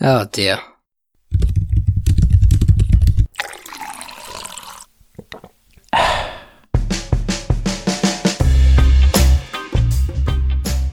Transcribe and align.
Oh 0.00 0.26
dear. 0.30 0.60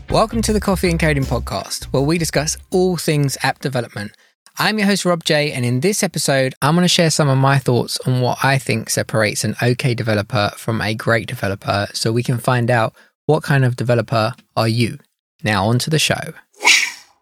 Welcome 0.09 0.41
to 0.41 0.53
the 0.53 0.59
Coffee 0.59 0.89
and 0.89 0.99
Coding 0.99 1.23
Podcast, 1.23 1.83
where 1.85 2.01
we 2.01 2.17
discuss 2.17 2.57
all 2.71 2.97
things 2.97 3.37
app 3.43 3.59
development. 3.59 4.11
I'm 4.57 4.79
your 4.79 4.87
host, 4.87 5.05
Rob 5.05 5.23
J, 5.23 5.51
and 5.51 5.63
in 5.63 5.81
this 5.81 6.01
episode, 6.01 6.55
I'm 6.63 6.73
going 6.73 6.83
to 6.83 6.87
share 6.87 7.11
some 7.11 7.29
of 7.29 7.37
my 7.37 7.59
thoughts 7.59 7.99
on 8.07 8.21
what 8.21 8.43
I 8.43 8.57
think 8.57 8.89
separates 8.89 9.43
an 9.43 9.55
okay 9.61 9.93
developer 9.93 10.49
from 10.57 10.81
a 10.81 10.95
great 10.95 11.27
developer 11.27 11.85
so 11.93 12.11
we 12.11 12.23
can 12.23 12.39
find 12.39 12.71
out 12.71 12.95
what 13.27 13.43
kind 13.43 13.65
of 13.65 13.75
developer 13.75 14.33
are 14.55 14.67
you. 14.67 14.97
Now, 15.43 15.67
on 15.67 15.77
to 15.79 15.91
the 15.91 15.99
show. 15.99 16.33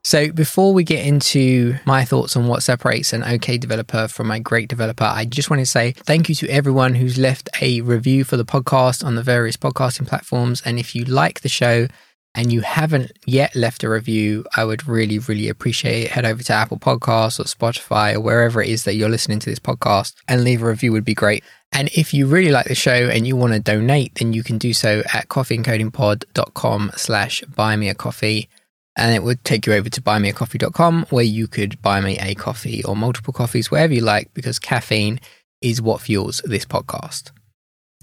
So, 0.06 0.34
before 0.34 0.74
we 0.74 0.84
get 0.84 1.06
into 1.06 1.76
my 1.86 2.04
thoughts 2.04 2.36
on 2.36 2.48
what 2.48 2.62
separates 2.62 3.14
an 3.14 3.24
okay 3.24 3.58
developer 3.58 4.10
from 4.10 4.32
a 4.32 4.40
great 4.40 4.68
developer, 4.68 5.06
I 5.06 5.24
just 5.24 5.50
want 5.50 5.62
to 5.62 5.66
say 5.66 5.94
thank 5.94 6.28
you 6.28 6.36
to 6.36 6.50
everyone 6.50 6.96
who's 6.96 7.18
left 7.18 7.50
a 7.62 7.80
review 7.80 8.26
for 8.26 8.36
the 8.36 8.44
podcast 8.44 9.06
on 9.06 9.16
the 9.16 9.24
various 9.24 9.56
podcasting 9.56 10.06
platforms. 10.06 10.62
And 10.66 10.78
if 10.78 10.94
you 10.94 11.06
like 11.06 11.40
the 11.40 11.50
show, 11.50 11.88
and 12.36 12.52
you 12.52 12.62
haven't 12.62 13.12
yet 13.26 13.56
left 13.56 13.84
a 13.84 13.90
review, 13.90 14.46
I 14.56 14.66
would 14.66 14.88
really, 14.88 15.20
really 15.20 15.50
appreciate 15.50 16.06
it. 16.06 16.12
Head 16.12 16.26
over 16.26 16.42
to 16.44 16.54
Apple 16.54 16.80
Podcasts 16.80 17.40
or 17.40 17.44
Spotify 17.44 18.16
or 18.16 18.22
wherever 18.22 18.62
it 18.62 18.70
is 18.70 18.86
that 18.86 18.96
you're 18.96 19.10
listening 19.10 19.40
to 19.40 19.50
this 19.50 19.60
podcast 19.60 20.16
and 20.28 20.44
leave 20.44 20.64
a 20.64 20.68
review 20.68 20.92
would 20.94 21.06
be 21.06 21.14
great. 21.14 21.44
And 21.72 21.90
if 21.96 22.14
you 22.14 22.28
really 22.28 22.52
like 22.52 22.68
the 22.68 22.76
show 22.76 22.92
and 22.92 23.28
you 23.28 23.36
want 23.36 23.54
to 23.54 23.60
donate, 23.60 24.16
then 24.16 24.34
you 24.34 24.44
can 24.44 24.58
do 24.58 24.74
so 24.74 25.04
at 25.14 25.28
coffeeandcodingpod.com 25.28 26.92
slash 26.96 27.42
buy 27.44 27.76
me 27.76 27.90
a 27.90 27.96
coffee. 27.96 28.50
And 28.96 29.16
it 29.16 29.24
would 29.24 29.44
take 29.44 29.66
you 29.66 29.74
over 29.74 29.90
to 29.90 30.02
buymeacoffee.com 30.02 31.08
where 31.10 31.24
you 31.24 31.48
could 31.48 31.82
buy 31.82 32.00
me 32.00 32.18
a 32.20 32.36
coffee 32.36 32.84
or 32.84 32.96
multiple 32.96 33.34
coffees, 33.34 33.72
wherever 33.72 33.94
you 33.94 34.02
like, 34.02 34.34
because 34.34 34.60
caffeine 34.60 35.20
is 35.62 35.82
what 35.82 36.02
fuels 36.02 36.42
this 36.46 36.66
podcast. 36.66 37.32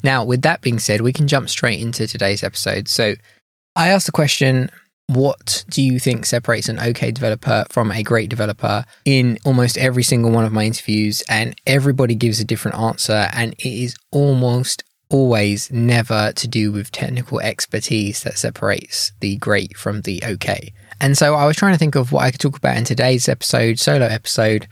Now, 0.03 0.25
with 0.25 0.43
that 0.43 0.63
being 0.63 0.79
said, 0.79 1.01
we 1.03 1.13
can 1.13 1.29
jump 1.29 1.49
straight 1.49 1.81
into 1.81 2.07
today's 2.07 2.43
episode. 2.43 2.89
So, 2.89 3.15
I 3.77 3.89
asked 3.89 4.07
the 4.07 4.13
question 4.13 4.71
what 5.11 5.65
do 5.69 5.83
you 5.83 5.99
think 5.99 6.25
separates 6.25 6.69
an 6.69 6.79
okay 6.79 7.11
developer 7.11 7.65
from 7.69 7.91
a 7.91 8.03
great 8.05 8.31
developer 8.31 8.85
in 9.05 9.39
almost 9.45 9.77
every 9.77 10.05
single 10.05 10.31
one 10.31 10.45
of 10.45 10.53
my 10.53 10.65
interviews 10.65 11.21
and 11.29 11.61
everybody 11.67 12.15
gives 12.15 12.39
a 12.39 12.45
different 12.45 12.79
answer 12.79 13.29
and 13.33 13.55
it 13.55 13.67
is 13.67 13.97
almost 14.13 14.85
always 15.09 15.69
never 15.73 16.31
to 16.37 16.47
do 16.47 16.71
with 16.71 16.93
technical 16.93 17.41
expertise 17.41 18.23
that 18.23 18.39
separates 18.39 19.11
the 19.19 19.37
great 19.39 19.77
from 19.77 20.03
the 20.03 20.23
okay. 20.25 20.73
And 21.01 21.17
so 21.17 21.35
I 21.35 21.47
was 21.47 21.57
trying 21.57 21.73
to 21.73 21.79
think 21.79 21.95
of 21.95 22.13
what 22.13 22.23
I 22.23 22.31
could 22.31 22.41
talk 22.41 22.57
about 22.57 22.77
in 22.77 22.85
today's 22.85 23.29
episode, 23.29 23.79
solo 23.79 24.07
episode, 24.07 24.69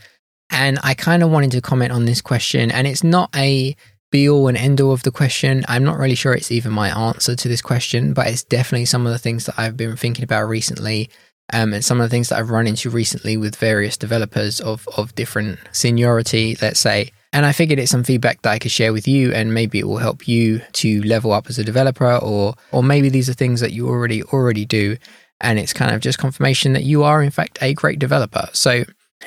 and 0.49 0.79
I 0.83 0.93
kind 0.93 1.23
of 1.23 1.31
wanted 1.31 1.51
to 1.51 1.61
comment 1.61 1.91
on 1.91 2.05
this 2.05 2.21
question 2.21 2.71
and 2.71 2.87
it's 2.87 3.03
not 3.03 3.29
a 3.35 3.75
be 4.11 4.27
all 4.27 4.47
and 4.47 4.57
end 4.57 4.81
all 4.81 4.91
of 4.91 5.03
the 5.03 5.11
question. 5.11 5.63
I'm 5.67 5.83
not 5.83 5.99
really 5.99 6.15
sure 6.15 6.33
it's 6.33 6.51
even 6.51 6.71
my 6.71 6.89
answer 6.89 7.35
to 7.35 7.47
this 7.47 7.61
question, 7.61 8.13
but 8.13 8.27
it's 8.27 8.43
definitely 8.43 8.85
some 8.85 9.05
of 9.05 9.11
the 9.11 9.19
things 9.19 9.45
that 9.45 9.55
I've 9.57 9.77
been 9.77 9.95
thinking 9.95 10.23
about 10.23 10.47
recently. 10.47 11.09
Um, 11.51 11.73
and 11.73 11.83
some 11.83 11.99
of 11.99 12.03
the 12.03 12.09
things 12.09 12.29
that 12.29 12.37
I've 12.37 12.51
run 12.51 12.67
into 12.67 12.91
recently 12.91 13.35
with 13.35 13.55
various 13.55 13.97
developers 13.97 14.61
of, 14.61 14.87
of 14.97 15.15
different 15.15 15.57
seniority, 15.71 16.55
let's 16.61 16.79
say. 16.79 17.11
And 17.33 17.43
I 17.43 17.53
figured 17.53 17.79
it's 17.79 17.91
some 17.91 18.03
feedback 18.03 18.43
that 18.43 18.51
I 18.51 18.59
could 18.59 18.71
share 18.71 18.93
with 18.93 19.07
you, 19.07 19.33
and 19.33 19.53
maybe 19.53 19.79
it 19.79 19.87
will 19.87 19.97
help 19.97 20.27
you 20.27 20.61
to 20.73 21.01
level 21.03 21.31
up 21.31 21.47
as 21.49 21.57
a 21.57 21.63
developer, 21.63 22.17
or 22.17 22.53
or 22.71 22.83
maybe 22.83 23.09
these 23.09 23.29
are 23.29 23.33
things 23.33 23.61
that 23.61 23.71
you 23.71 23.87
already 23.87 24.21
already 24.23 24.65
do, 24.65 24.97
and 25.41 25.59
it's 25.59 25.73
kind 25.73 25.93
of 25.93 26.01
just 26.01 26.17
confirmation 26.17 26.73
that 26.73 26.83
you 26.83 27.03
are 27.03 27.21
in 27.21 27.31
fact 27.31 27.57
a 27.61 27.73
great 27.73 27.99
developer. 27.99 28.49
So 28.53 28.83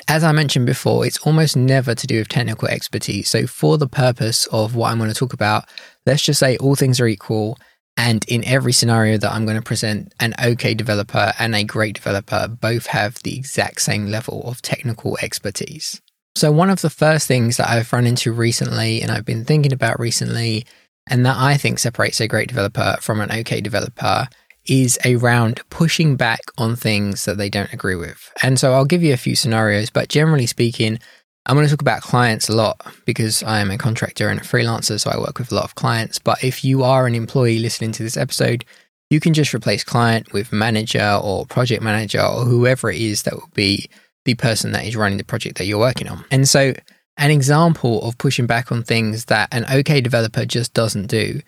as 0.07 0.23
I 0.23 0.31
mentioned 0.31 0.65
before, 0.65 1.05
it's 1.05 1.19
almost 1.19 1.55
never 1.55 1.95
to 1.95 2.07
do 2.07 2.17
with 2.17 2.27
technical 2.27 2.67
expertise. 2.67 3.29
So, 3.29 3.47
for 3.47 3.77
the 3.77 3.87
purpose 3.87 4.47
of 4.47 4.75
what 4.75 4.91
I'm 4.91 4.97
going 4.97 5.11
to 5.11 5.15
talk 5.15 5.33
about, 5.33 5.65
let's 6.05 6.23
just 6.23 6.39
say 6.39 6.57
all 6.57 6.75
things 6.75 6.99
are 6.99 7.07
equal. 7.07 7.57
And 7.95 8.25
in 8.27 8.43
every 8.45 8.73
scenario 8.73 9.17
that 9.19 9.31
I'm 9.31 9.45
going 9.45 9.55
to 9.55 9.61
present, 9.61 10.13
an 10.19 10.33
okay 10.43 10.73
developer 10.73 11.31
and 11.37 11.53
a 11.53 11.63
great 11.63 11.95
developer 11.95 12.47
both 12.47 12.87
have 12.87 13.21
the 13.21 13.37
exact 13.37 13.81
same 13.81 14.07
level 14.07 14.41
of 14.49 14.63
technical 14.63 15.15
expertise. 15.21 16.01
So, 16.35 16.51
one 16.51 16.71
of 16.71 16.81
the 16.81 16.89
first 16.89 17.27
things 17.27 17.57
that 17.57 17.69
I've 17.69 17.93
run 17.93 18.07
into 18.07 18.31
recently 18.31 19.01
and 19.01 19.11
I've 19.11 19.25
been 19.25 19.45
thinking 19.45 19.73
about 19.73 19.99
recently, 19.99 20.65
and 21.07 21.25
that 21.25 21.37
I 21.37 21.57
think 21.57 21.79
separates 21.79 22.19
a 22.19 22.27
great 22.27 22.47
developer 22.47 22.97
from 22.99 23.21
an 23.21 23.31
okay 23.31 23.61
developer, 23.61 24.27
is 24.65 24.97
around 25.05 25.61
pushing 25.69 26.15
back 26.15 26.41
on 26.57 26.75
things 26.75 27.25
that 27.25 27.37
they 27.37 27.49
don't 27.49 27.73
agree 27.73 27.95
with. 27.95 28.31
And 28.41 28.59
so 28.59 28.73
I'll 28.73 28.85
give 28.85 29.03
you 29.03 29.13
a 29.13 29.17
few 29.17 29.35
scenarios, 29.35 29.89
but 29.89 30.09
generally 30.09 30.45
speaking, 30.45 30.99
I'm 31.45 31.57
going 31.57 31.67
to 31.67 31.71
talk 31.71 31.81
about 31.81 32.01
clients 32.01 32.47
a 32.47 32.55
lot 32.55 32.79
because 33.05 33.43
I 33.43 33.59
am 33.59 33.69
a 33.69 33.77
contractor 33.77 34.29
and 34.29 34.39
a 34.39 34.43
freelancer, 34.43 34.99
so 34.99 35.09
I 35.09 35.17
work 35.17 35.39
with 35.39 35.51
a 35.51 35.55
lot 35.55 35.65
of 35.65 35.75
clients. 35.75 36.17
But 36.17 36.43
if 36.43 36.63
you 36.63 36.83
are 36.83 37.05
an 37.05 37.15
employee 37.15 37.59
listening 37.59 37.91
to 37.93 38.03
this 38.03 38.15
episode, 38.15 38.63
you 39.09 39.19
can 39.19 39.33
just 39.33 39.53
replace 39.53 39.83
client 39.83 40.31
with 40.31 40.53
manager 40.53 41.19
or 41.21 41.45
project 41.45 41.83
manager 41.83 42.21
or 42.21 42.45
whoever 42.45 42.89
it 42.89 43.01
is 43.01 43.23
that 43.23 43.33
will 43.33 43.49
be 43.53 43.89
the 44.23 44.35
person 44.35 44.71
that 44.71 44.85
is 44.85 44.95
running 44.95 45.17
the 45.17 45.25
project 45.25 45.57
that 45.57 45.65
you're 45.65 45.77
working 45.77 46.07
on. 46.07 46.23
And 46.31 46.47
so, 46.47 46.73
an 47.17 47.29
example 47.29 48.01
of 48.03 48.17
pushing 48.17 48.47
back 48.47 48.71
on 48.71 48.81
things 48.81 49.25
that 49.25 49.53
an 49.53 49.65
okay 49.71 50.01
developer 50.01 50.45
just 50.45 50.73
doesn't 50.73 51.07
do 51.07 51.41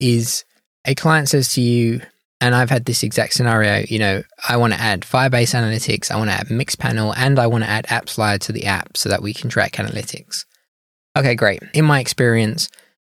is 0.00 0.44
a 0.84 0.94
client 0.94 1.28
says 1.28 1.52
to 1.54 1.60
you, 1.60 2.00
and 2.42 2.56
I've 2.56 2.70
had 2.70 2.86
this 2.86 3.04
exact 3.04 3.34
scenario. 3.34 3.84
You 3.88 4.00
know, 4.00 4.22
I 4.48 4.56
want 4.56 4.72
to 4.72 4.80
add 4.80 5.02
Firebase 5.02 5.54
Analytics, 5.54 6.10
I 6.10 6.16
want 6.16 6.28
to 6.28 6.36
add 6.36 6.48
Mixpanel, 6.48 7.14
and 7.16 7.38
I 7.38 7.46
want 7.46 7.62
to 7.62 7.70
add 7.70 7.86
AppsFlyer 7.86 8.40
to 8.40 8.52
the 8.52 8.66
app 8.66 8.96
so 8.96 9.08
that 9.08 9.22
we 9.22 9.32
can 9.32 9.48
track 9.48 9.74
analytics. 9.74 10.44
Okay, 11.16 11.36
great. 11.36 11.62
In 11.72 11.84
my 11.84 12.00
experience, 12.00 12.68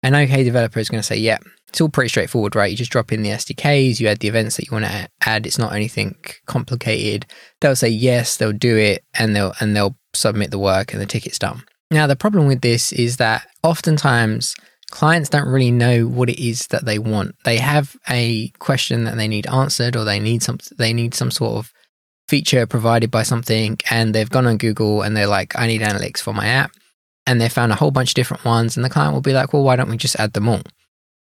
an 0.03 0.17
OK 0.17 0.43
developer 0.43 0.81
is 0.81 0.89
going 0.89 0.99
to 0.99 1.07
say, 1.07 1.17
yeah, 1.17 1.39
it's 1.69 1.81
all 1.81 1.89
pretty 1.89 2.09
straightforward, 2.09 2.57
right? 2.57 2.71
You 2.71 2.77
just 2.77 2.91
drop 2.91 3.13
in 3.13 3.23
the 3.23 3.31
SDKs, 3.31 4.01
you 4.01 4.09
add 4.09 4.19
the 4.19 4.29
events 4.29 4.57
that 4.57 4.67
you 4.67 4.73
want 4.73 4.87
to 4.87 5.09
add. 5.25 5.47
It's 5.47 5.59
not 5.59 5.73
anything 5.73 6.17
complicated. 6.47 7.25
They'll 7.61 7.77
say 7.77 7.91
yes, 7.91 8.37
they'll 8.37 8.53
do 8.53 8.77
it, 8.77 9.05
and 9.15 9.37
they'll 9.37 9.55
and 9.61 9.77
they'll 9.77 9.97
submit 10.15 10.51
the 10.51 10.59
work, 10.59 10.93
and 10.93 11.01
the 11.01 11.07
ticket's 11.07 11.39
done. 11.39 11.63
Now, 11.93 12.09
the 12.09 12.17
problem 12.17 12.47
with 12.49 12.61
this 12.61 12.93
is 12.93 13.19
that 13.19 13.47
oftentimes 13.63 14.57
clients 14.93 15.31
don't 15.31 15.49
really 15.49 15.71
know 15.71 16.07
what 16.07 16.29
it 16.29 16.39
is 16.39 16.67
that 16.69 16.85
they 16.85 16.99
want. 16.99 17.35
They 17.45 17.57
have 17.57 17.97
a 18.09 18.49
question 18.59 19.05
that 19.05 19.17
they 19.17 19.27
need 19.27 19.47
answered 19.49 19.97
or 19.97 20.05
they 20.05 20.21
need 20.21 20.43
some 20.43 20.59
they 20.79 20.93
need 20.93 21.15
some 21.15 21.31
sort 21.31 21.57
of 21.57 21.73
feature 22.29 22.67
provided 22.67 23.11
by 23.11 23.25
something 23.25 23.79
and 23.91 24.15
they've 24.15 24.31
gone 24.31 24.47
on 24.47 24.59
Google 24.59 25.03
and 25.03 25.17
they're 25.17 25.27
like 25.27 25.59
I 25.59 25.67
need 25.67 25.81
analytics 25.81 26.19
for 26.19 26.33
my 26.33 26.47
app 26.47 26.73
and 27.27 27.41
they 27.41 27.49
found 27.49 27.73
a 27.73 27.77
whole 27.77 27.91
bunch 27.91 28.11
of 28.11 28.15
different 28.15 28.45
ones 28.45 28.77
and 28.77 28.85
the 28.85 28.91
client 28.91 29.15
will 29.15 29.23
be 29.23 29.33
like, 29.33 29.53
"Well, 29.53 29.65
why 29.65 29.77
don't 29.77 29.91
we 29.91 29.97
just 29.97 30.21
add 30.21 30.35
them 30.35 30.49
all?" 30.49 30.63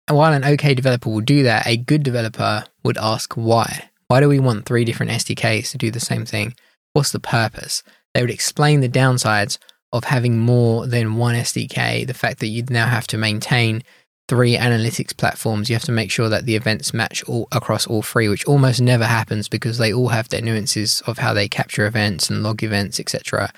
And 0.07 0.17
while 0.17 0.33
an 0.33 0.45
okay 0.45 0.73
developer 0.73 1.09
will 1.09 1.21
do 1.21 1.43
that, 1.43 1.67
a 1.67 1.77
good 1.77 2.01
developer 2.01 2.63
would 2.83 2.97
ask 2.97 3.33
why. 3.33 3.89
Why 4.07 4.21
do 4.21 4.29
we 4.29 4.39
want 4.39 4.65
three 4.65 4.85
different 4.85 5.11
SDKs 5.11 5.69
to 5.71 5.77
do 5.77 5.91
the 5.91 5.99
same 5.99 6.25
thing? 6.25 6.55
What's 6.93 7.11
the 7.11 7.19
purpose? 7.19 7.83
They 8.13 8.21
would 8.21 8.31
explain 8.31 8.79
the 8.79 8.89
downsides 8.89 9.59
of 9.91 10.03
having 10.03 10.37
more 10.37 10.85
than 10.85 11.15
one 11.15 11.35
SDK, 11.35 12.05
the 12.05 12.13
fact 12.13 12.39
that 12.39 12.47
you 12.47 12.63
now 12.69 12.87
have 12.87 13.07
to 13.07 13.17
maintain 13.17 13.83
three 14.27 14.55
analytics 14.55 15.17
platforms, 15.17 15.69
you 15.69 15.75
have 15.75 15.83
to 15.83 15.91
make 15.91 16.11
sure 16.11 16.29
that 16.29 16.45
the 16.45 16.55
events 16.55 16.93
match 16.93 17.23
all 17.23 17.47
across 17.51 17.87
all 17.87 18.03
three, 18.03 18.29
which 18.29 18.45
almost 18.45 18.79
never 18.79 19.05
happens 19.05 19.49
because 19.49 19.79
they 19.79 19.91
all 19.91 20.09
have 20.09 20.29
their 20.29 20.41
nuances 20.41 21.01
of 21.07 21.17
how 21.17 21.33
they 21.33 21.47
capture 21.47 21.87
events 21.87 22.29
and 22.29 22.43
log 22.43 22.63
events, 22.63 22.99
etc. 22.99 23.51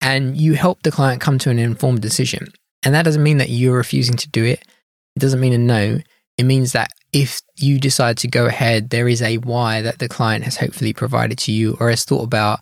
And 0.00 0.36
you 0.36 0.54
help 0.54 0.82
the 0.82 0.90
client 0.90 1.20
come 1.20 1.38
to 1.40 1.50
an 1.50 1.58
informed 1.58 2.00
decision. 2.00 2.48
And 2.82 2.94
that 2.94 3.04
doesn't 3.04 3.22
mean 3.22 3.36
that 3.36 3.50
you're 3.50 3.76
refusing 3.76 4.16
to 4.16 4.28
do 4.28 4.44
it. 4.44 4.62
It 5.14 5.20
doesn't 5.20 5.40
mean 5.40 5.52
a 5.52 5.58
no. 5.58 5.98
It 6.38 6.44
means 6.44 6.72
that 6.72 6.90
if 7.12 7.42
you 7.56 7.78
decide 7.78 8.16
to 8.18 8.28
go 8.28 8.46
ahead, 8.46 8.90
there 8.90 9.08
is 9.08 9.20
a 9.20 9.38
why 9.38 9.82
that 9.82 9.98
the 9.98 10.08
client 10.08 10.44
has 10.44 10.56
hopefully 10.56 10.92
provided 10.92 11.36
to 11.38 11.52
you 11.52 11.76
or 11.80 11.90
has 11.90 12.04
thought 12.04 12.24
about 12.24 12.60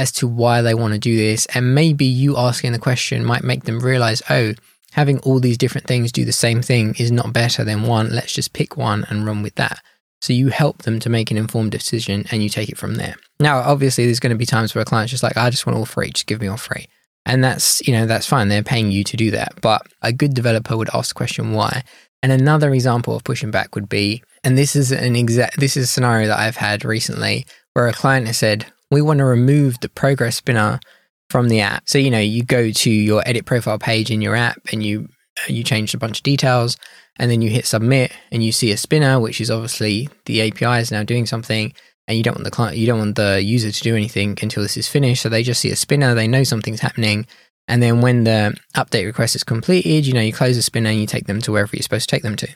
as 0.00 0.10
to 0.10 0.26
why 0.26 0.62
they 0.62 0.72
want 0.72 0.94
to 0.94 0.98
do 0.98 1.14
this. 1.14 1.44
And 1.54 1.74
maybe 1.74 2.06
you 2.06 2.38
asking 2.38 2.72
the 2.72 2.78
question 2.78 3.22
might 3.22 3.44
make 3.44 3.64
them 3.64 3.80
realize, 3.80 4.22
oh, 4.30 4.54
having 4.92 5.18
all 5.18 5.40
these 5.40 5.58
different 5.58 5.86
things 5.86 6.10
do 6.10 6.24
the 6.24 6.32
same 6.32 6.62
thing 6.62 6.94
is 6.98 7.12
not 7.12 7.34
better 7.34 7.64
than 7.64 7.82
one. 7.82 8.08
Let's 8.08 8.32
just 8.32 8.54
pick 8.54 8.78
one 8.78 9.04
and 9.10 9.26
run 9.26 9.42
with 9.42 9.56
that. 9.56 9.82
So 10.22 10.32
you 10.32 10.48
help 10.48 10.84
them 10.84 11.00
to 11.00 11.10
make 11.10 11.30
an 11.30 11.36
informed 11.36 11.72
decision 11.72 12.24
and 12.30 12.42
you 12.42 12.48
take 12.48 12.70
it 12.70 12.78
from 12.78 12.94
there. 12.94 13.14
Now, 13.40 13.58
obviously, 13.58 14.06
there's 14.06 14.20
going 14.20 14.32
to 14.32 14.38
be 14.38 14.46
times 14.46 14.74
where 14.74 14.80
a 14.80 14.86
client's 14.86 15.10
just 15.10 15.22
like, 15.22 15.36
I 15.36 15.50
just 15.50 15.66
want 15.66 15.78
all 15.78 15.84
free, 15.84 16.10
just 16.10 16.26
give 16.26 16.40
me 16.40 16.46
all 16.46 16.56
free. 16.56 16.86
And 17.26 17.44
that's, 17.44 17.86
you 17.86 17.92
know, 17.92 18.06
that's 18.06 18.26
fine. 18.26 18.48
They're 18.48 18.62
paying 18.62 18.90
you 18.90 19.04
to 19.04 19.16
do 19.18 19.30
that. 19.32 19.60
But 19.60 19.82
a 20.00 20.14
good 20.14 20.32
developer 20.32 20.78
would 20.78 20.90
ask 20.94 21.10
the 21.10 21.18
question 21.18 21.52
why. 21.52 21.82
And 22.22 22.32
another 22.32 22.72
example 22.72 23.14
of 23.14 23.24
pushing 23.24 23.50
back 23.50 23.74
would 23.74 23.88
be, 23.88 24.22
and 24.44 24.56
this 24.56 24.74
is 24.74 24.92
an 24.92 25.14
exact, 25.14 25.60
this 25.60 25.76
is 25.76 25.84
a 25.84 25.92
scenario 25.92 26.28
that 26.28 26.38
I've 26.38 26.56
had 26.56 26.86
recently 26.86 27.46
where 27.74 27.86
a 27.86 27.92
client 27.92 28.26
has 28.26 28.38
said, 28.38 28.64
we 28.90 29.02
want 29.02 29.18
to 29.18 29.24
remove 29.24 29.80
the 29.80 29.88
progress 29.88 30.36
spinner 30.36 30.80
from 31.28 31.48
the 31.48 31.60
app. 31.60 31.88
So, 31.88 31.98
you 31.98 32.10
know, 32.10 32.18
you 32.18 32.42
go 32.42 32.70
to 32.70 32.90
your 32.90 33.22
edit 33.26 33.46
profile 33.46 33.78
page 33.78 34.10
in 34.10 34.20
your 34.20 34.34
app 34.34 34.58
and 34.72 34.82
you 34.82 35.08
uh, 35.38 35.52
you 35.52 35.62
change 35.62 35.94
a 35.94 35.98
bunch 35.98 36.18
of 36.18 36.22
details 36.24 36.76
and 37.16 37.30
then 37.30 37.40
you 37.40 37.50
hit 37.50 37.66
submit 37.66 38.12
and 38.32 38.42
you 38.42 38.52
see 38.52 38.72
a 38.72 38.76
spinner, 38.76 39.20
which 39.20 39.40
is 39.40 39.50
obviously 39.50 40.08
the 40.26 40.42
API 40.42 40.80
is 40.80 40.90
now 40.90 41.02
doing 41.02 41.26
something. 41.26 41.72
and 42.08 42.16
you 42.16 42.24
don't 42.24 42.34
want 42.34 42.44
the 42.44 42.50
client, 42.50 42.76
you 42.76 42.86
don't 42.86 42.98
want 42.98 43.14
the 43.14 43.40
user 43.40 43.70
to 43.70 43.82
do 43.82 43.94
anything 43.94 44.36
until 44.42 44.62
this 44.62 44.76
is 44.76 44.88
finished. 44.88 45.22
So 45.22 45.28
they 45.28 45.44
just 45.44 45.60
see 45.60 45.70
a 45.70 45.76
spinner, 45.76 46.14
they 46.14 46.26
know 46.26 46.42
something's 46.42 46.80
happening, 46.80 47.26
and 47.68 47.80
then 47.80 48.00
when 48.00 48.24
the 48.24 48.56
update 48.74 49.06
request 49.06 49.36
is 49.36 49.44
completed, 49.44 50.06
you 50.06 50.12
know, 50.12 50.20
you 50.20 50.32
close 50.32 50.56
the 50.56 50.62
spinner 50.62 50.90
and 50.90 50.98
you 50.98 51.06
take 51.06 51.28
them 51.28 51.40
to 51.42 51.52
wherever 51.52 51.70
you're 51.72 51.84
supposed 51.84 52.08
to 52.08 52.16
take 52.16 52.24
them 52.24 52.34
to. 52.36 52.48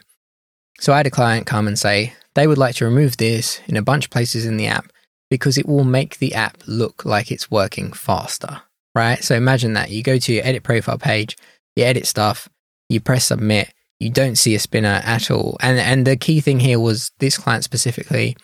So 0.80 0.92
I 0.92 0.96
had 0.96 1.06
a 1.06 1.10
client 1.10 1.46
come 1.46 1.68
and 1.68 1.78
say 1.78 2.14
they 2.34 2.48
would 2.48 2.58
like 2.58 2.74
to 2.76 2.84
remove 2.84 3.16
this 3.16 3.60
in 3.68 3.76
a 3.76 3.82
bunch 3.82 4.06
of 4.06 4.10
places 4.10 4.44
in 4.44 4.56
the 4.56 4.66
app 4.66 4.86
because 5.30 5.58
it 5.58 5.66
will 5.66 5.84
make 5.84 6.18
the 6.18 6.34
app 6.34 6.58
look 6.66 7.04
like 7.04 7.30
it's 7.30 7.50
working 7.50 7.92
faster, 7.92 8.62
right? 8.94 9.22
So 9.22 9.34
imagine 9.34 9.72
that 9.74 9.90
you 9.90 10.02
go 10.02 10.18
to 10.18 10.32
your 10.32 10.44
edit 10.44 10.62
profile 10.62 10.98
page, 10.98 11.36
you 11.76 11.84
edit 11.84 12.06
stuff, 12.06 12.48
you 12.88 13.00
press 13.00 13.26
submit, 13.26 13.72
you 14.00 14.10
don't 14.10 14.36
see 14.36 14.54
a 14.54 14.58
spinner 14.58 15.00
at 15.04 15.30
all. 15.30 15.56
And 15.60 15.78
and 15.78 16.06
the 16.06 16.16
key 16.16 16.40
thing 16.40 16.60
here 16.60 16.78
was 16.78 17.10
this 17.18 17.38
client 17.38 17.64
specifically 17.64 18.36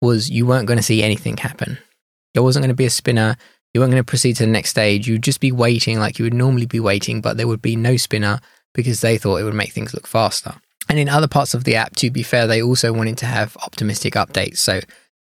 was 0.00 0.30
you 0.30 0.46
weren't 0.46 0.66
going 0.66 0.78
to 0.78 0.82
see 0.82 1.02
anything 1.02 1.36
happen. 1.36 1.78
There 2.34 2.42
wasn't 2.42 2.62
going 2.62 2.68
to 2.68 2.74
be 2.74 2.86
a 2.86 2.90
spinner 2.90 3.36
you 3.74 3.80
weren't 3.80 3.90
going 3.90 4.02
to 4.02 4.04
proceed 4.04 4.36
to 4.36 4.46
the 4.46 4.50
next 4.50 4.70
stage. 4.70 5.06
You'd 5.06 5.22
just 5.22 5.40
be 5.40 5.52
waiting 5.52 5.98
like 5.98 6.18
you 6.18 6.24
would 6.24 6.34
normally 6.34 6.66
be 6.66 6.80
waiting, 6.80 7.20
but 7.20 7.36
there 7.36 7.46
would 7.46 7.62
be 7.62 7.76
no 7.76 7.96
spinner 7.96 8.40
because 8.74 9.00
they 9.00 9.18
thought 9.18 9.36
it 9.36 9.44
would 9.44 9.54
make 9.54 9.72
things 9.72 9.94
look 9.94 10.06
faster. 10.06 10.54
And 10.88 10.98
in 10.98 11.08
other 11.08 11.28
parts 11.28 11.52
of 11.52 11.64
the 11.64 11.76
app, 11.76 11.94
to 11.96 12.10
be 12.10 12.22
fair, 12.22 12.46
they 12.46 12.62
also 12.62 12.92
wanted 12.92 13.18
to 13.18 13.26
have 13.26 13.56
optimistic 13.58 14.14
updates. 14.14 14.58
So, 14.58 14.80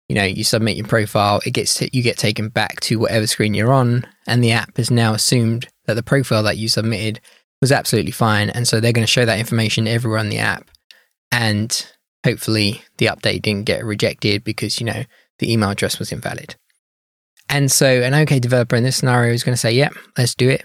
you 0.08 0.14
know, 0.14 0.24
you 0.24 0.44
submit 0.44 0.76
your 0.76 0.86
profile, 0.86 1.40
it 1.46 1.52
gets 1.52 1.74
t- 1.74 1.90
you 1.92 2.02
get 2.02 2.18
taken 2.18 2.48
back 2.48 2.80
to 2.80 2.98
whatever 2.98 3.26
screen 3.26 3.54
you're 3.54 3.72
on, 3.72 4.06
and 4.26 4.42
the 4.42 4.52
app 4.52 4.76
has 4.76 4.90
now 4.90 5.14
assumed 5.14 5.68
that 5.86 5.94
the 5.94 6.02
profile 6.02 6.42
that 6.42 6.58
you 6.58 6.68
submitted 6.68 7.20
was 7.60 7.72
absolutely 7.72 8.12
fine, 8.12 8.50
and 8.50 8.68
so 8.68 8.80
they're 8.80 8.92
going 8.92 9.06
to 9.06 9.10
show 9.10 9.24
that 9.24 9.38
information 9.38 9.86
everywhere 9.86 10.18
on 10.18 10.28
the 10.28 10.38
app, 10.38 10.70
and 11.32 11.86
hopefully 12.24 12.82
the 12.98 13.06
update 13.06 13.42
didn't 13.42 13.66
get 13.66 13.84
rejected 13.84 14.44
because 14.44 14.80
you 14.80 14.86
know 14.86 15.04
the 15.38 15.52
email 15.52 15.70
address 15.70 15.98
was 15.98 16.12
invalid. 16.12 16.56
And 17.48 17.70
so 17.70 17.86
an 17.86 18.14
OK 18.14 18.40
developer 18.40 18.76
in 18.76 18.84
this 18.84 18.96
scenario 18.96 19.32
is 19.32 19.44
going 19.44 19.52
to 19.52 19.60
say, 19.60 19.72
yep, 19.72 19.92
yeah, 19.94 20.00
let's 20.16 20.34
do 20.34 20.48
it. 20.48 20.64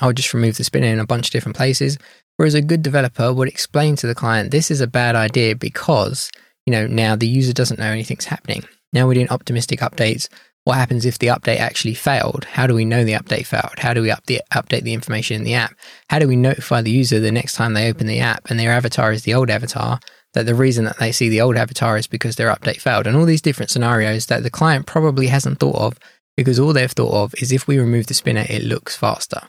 I'll 0.00 0.12
just 0.12 0.32
remove 0.32 0.56
the 0.56 0.64
spinner 0.64 0.86
in 0.86 1.00
a 1.00 1.06
bunch 1.06 1.26
of 1.26 1.32
different 1.32 1.56
places. 1.56 1.98
Whereas 2.36 2.54
a 2.54 2.62
good 2.62 2.82
developer 2.82 3.32
would 3.32 3.48
explain 3.48 3.96
to 3.96 4.06
the 4.06 4.14
client, 4.14 4.50
this 4.50 4.70
is 4.70 4.80
a 4.80 4.86
bad 4.86 5.16
idea 5.16 5.54
because, 5.54 6.30
you 6.66 6.72
know, 6.72 6.86
now 6.86 7.16
the 7.16 7.28
user 7.28 7.52
doesn't 7.52 7.80
know 7.80 7.90
anything's 7.90 8.26
happening. 8.26 8.64
Now 8.92 9.06
we're 9.06 9.14
doing 9.14 9.30
optimistic 9.30 9.80
updates. 9.80 10.28
What 10.64 10.76
happens 10.76 11.04
if 11.04 11.18
the 11.18 11.26
update 11.28 11.58
actually 11.58 11.94
failed? 11.94 12.44
How 12.44 12.68
do 12.68 12.74
we 12.74 12.84
know 12.84 13.04
the 13.04 13.14
update 13.14 13.46
failed? 13.46 13.78
How 13.78 13.94
do 13.94 14.02
we 14.02 14.12
up 14.12 14.24
the, 14.26 14.40
update 14.54 14.82
the 14.82 14.92
information 14.92 15.36
in 15.36 15.44
the 15.44 15.54
app? 15.54 15.74
How 16.08 16.20
do 16.20 16.28
we 16.28 16.36
notify 16.36 16.82
the 16.82 16.90
user 16.90 17.18
the 17.18 17.32
next 17.32 17.54
time 17.54 17.74
they 17.74 17.88
open 17.88 18.06
the 18.06 18.20
app 18.20 18.48
and 18.48 18.60
their 18.60 18.70
avatar 18.70 19.12
is 19.12 19.24
the 19.24 19.34
old 19.34 19.50
avatar 19.50 19.98
that 20.34 20.46
the 20.46 20.54
reason 20.54 20.84
that 20.84 20.98
they 20.98 21.10
see 21.10 21.28
the 21.28 21.40
old 21.40 21.56
avatar 21.56 21.96
is 21.96 22.06
because 22.06 22.36
their 22.36 22.54
update 22.54 22.80
failed? 22.80 23.08
And 23.08 23.16
all 23.16 23.24
these 23.24 23.42
different 23.42 23.70
scenarios 23.70 24.26
that 24.26 24.44
the 24.44 24.50
client 24.50 24.86
probably 24.86 25.26
hasn't 25.26 25.58
thought 25.58 25.76
of 25.76 25.98
because 26.36 26.60
all 26.60 26.72
they've 26.72 26.90
thought 26.90 27.24
of 27.24 27.34
is 27.42 27.50
if 27.50 27.66
we 27.66 27.78
remove 27.78 28.06
the 28.06 28.14
spinner, 28.14 28.46
it 28.48 28.62
looks 28.62 28.96
faster. 28.96 29.40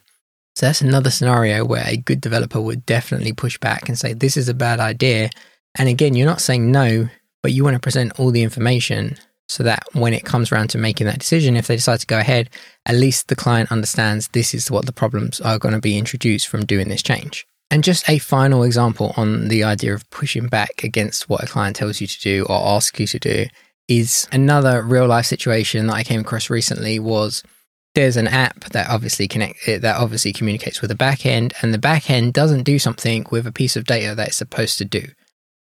So 0.56 0.68
that's 0.68 0.81
another 0.81 1.09
scenario 1.09 1.66
where 1.66 1.83
a 1.86 1.98
good 1.98 2.21
developer 2.21 2.62
would 2.62 2.86
definitely 2.86 3.33
push 3.33 3.57
back 3.57 3.88
and 3.88 3.98
say, 3.98 4.13
this 4.13 4.38
is 4.38 4.50
a 4.50 4.54
bad 4.54 4.80
idea. 4.80 5.30
And 5.75 5.89
again, 5.89 6.15
you're 6.15 6.27
not 6.27 6.41
saying 6.41 6.71
no, 6.71 7.09
but 7.41 7.51
you 7.51 7.63
want 7.63 7.75
to 7.75 7.79
present 7.79 8.19
all 8.19 8.31
the 8.31 8.43
information 8.43 9.17
so 9.47 9.63
that 9.63 9.83
when 9.93 10.13
it 10.13 10.25
comes 10.25 10.51
around 10.51 10.69
to 10.69 10.77
making 10.77 11.07
that 11.07 11.19
decision, 11.19 11.55
if 11.55 11.67
they 11.67 11.75
decide 11.75 11.99
to 11.99 12.07
go 12.07 12.19
ahead, 12.19 12.49
at 12.85 12.95
least 12.95 13.27
the 13.27 13.35
client 13.35 13.71
understands 13.71 14.29
this 14.29 14.53
is 14.53 14.71
what 14.71 14.85
the 14.85 14.93
problems 14.93 15.41
are 15.41 15.59
going 15.59 15.73
to 15.73 15.81
be 15.81 15.97
introduced 15.97 16.47
from 16.47 16.65
doing 16.65 16.89
this 16.89 17.03
change. 17.03 17.45
And 17.69 17.83
just 17.83 18.07
a 18.07 18.19
final 18.19 18.63
example 18.63 19.13
on 19.17 19.47
the 19.47 19.63
idea 19.63 19.93
of 19.93 20.09
pushing 20.11 20.47
back 20.47 20.83
against 20.83 21.27
what 21.27 21.43
a 21.43 21.47
client 21.47 21.75
tells 21.75 21.99
you 21.99 22.07
to 22.07 22.21
do 22.21 22.45
or 22.47 22.55
asks 22.55 22.99
you 22.99 23.07
to 23.07 23.19
do 23.19 23.45
is 23.87 24.27
another 24.31 24.81
real 24.81 25.07
life 25.07 25.25
situation 25.25 25.87
that 25.87 25.93
I 25.93 26.03
came 26.03 26.21
across 26.21 26.49
recently 26.49 26.99
was 26.99 27.43
there's 27.95 28.17
an 28.17 28.27
app 28.27 28.65
that 28.71 28.89
obviously 28.89 29.27
connect 29.27 29.67
eh, 29.67 29.77
that 29.79 29.97
obviously 29.97 30.33
communicates 30.33 30.81
with 30.81 30.89
the 30.89 30.95
backend 30.95 31.53
and 31.61 31.73
the 31.73 31.79
backend 31.79 32.33
doesn't 32.33 32.63
do 32.63 32.79
something 32.79 33.25
with 33.31 33.45
a 33.45 33.51
piece 33.51 33.75
of 33.75 33.85
data 33.85 34.15
that 34.15 34.29
it's 34.29 34.37
supposed 34.37 34.77
to 34.77 34.85
do. 34.85 35.07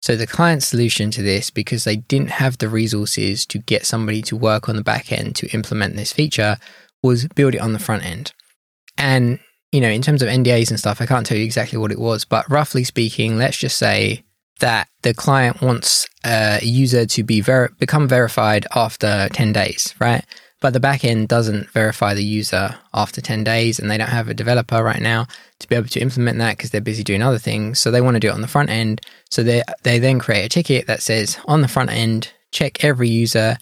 So 0.04 0.18
the 0.18 0.28
client's 0.28 0.68
solution 0.68 1.12
to 1.12 1.22
this 1.22 1.50
because 1.50 1.86
they 1.86 1.96
didn't 1.96 2.32
have 2.32 2.58
the 2.58 2.68
resources 2.68 3.46
to 3.46 3.58
get 3.58 3.86
somebody 3.86 4.22
to 4.24 4.36
work 4.36 4.68
on 4.68 4.76
the 4.76 4.84
back 4.84 5.14
end 5.14 5.34
to 5.38 5.48
implement 5.52 5.96
this 5.96 6.12
feature 6.12 6.58
was 7.02 7.26
build 7.30 7.56
it 7.56 7.62
on 7.62 7.72
the 7.72 7.80
front 7.80 8.06
end. 8.06 8.34
And 8.98 9.40
you 9.72 9.80
know, 9.80 9.88
in 9.88 10.02
terms 10.02 10.22
of 10.22 10.28
NDAs 10.28 10.70
and 10.70 10.78
stuff, 10.78 11.00
I 11.00 11.06
can't 11.06 11.26
tell 11.26 11.38
you 11.38 11.46
exactly 11.46 11.80
what 11.80 11.94
it 11.94 12.00
was, 12.00 12.26
but 12.26 12.50
roughly 12.52 12.84
speaking, 12.84 13.38
let's 13.38 13.58
just 13.58 13.78
say 13.78 14.26
that 14.60 14.90
the 15.04 15.14
client 15.14 15.62
wants 15.62 16.06
a 16.26 16.60
user 16.62 17.06
to 17.06 17.24
be 17.24 17.40
ver- 17.40 17.70
become 17.80 18.06
verified 18.06 18.68
after 18.76 19.30
10 19.32 19.54
days, 19.54 19.96
right? 20.00 20.26
But 20.64 20.72
the 20.72 20.80
backend 20.80 21.28
doesn't 21.28 21.70
verify 21.72 22.14
the 22.14 22.24
user 22.24 22.78
after 22.94 23.20
10 23.20 23.44
days, 23.44 23.80
and 23.80 23.92
they 23.92 23.98
don't 23.98 24.08
have 24.08 24.30
a 24.30 24.34
developer 24.34 24.82
right 24.82 25.02
now 25.02 25.28
to 25.60 25.68
be 25.68 25.76
able 25.76 25.90
to 25.90 26.00
implement 26.00 26.38
that 26.38 26.56
because 26.56 26.70
they're 26.70 26.80
busy 26.80 27.04
doing 27.04 27.22
other 27.22 27.38
things. 27.38 27.80
So 27.80 27.92
they 27.92 28.00
want 28.00 28.16
to 28.16 28.22
do 28.22 28.30
it 28.30 28.34
on 28.34 28.40
the 28.40 28.48
front 28.48 28.70
end. 28.70 29.02
So 29.30 29.44
they 29.44 29.62
they 29.84 30.00
then 30.00 30.20
create 30.20 30.46
a 30.46 30.50
ticket 30.50 30.88
that 30.88 31.02
says 31.02 31.38
on 31.48 31.60
the 31.60 31.68
front 31.68 31.92
end, 31.92 32.32
check 32.54 32.82
every 32.82 33.10
user 33.10 33.58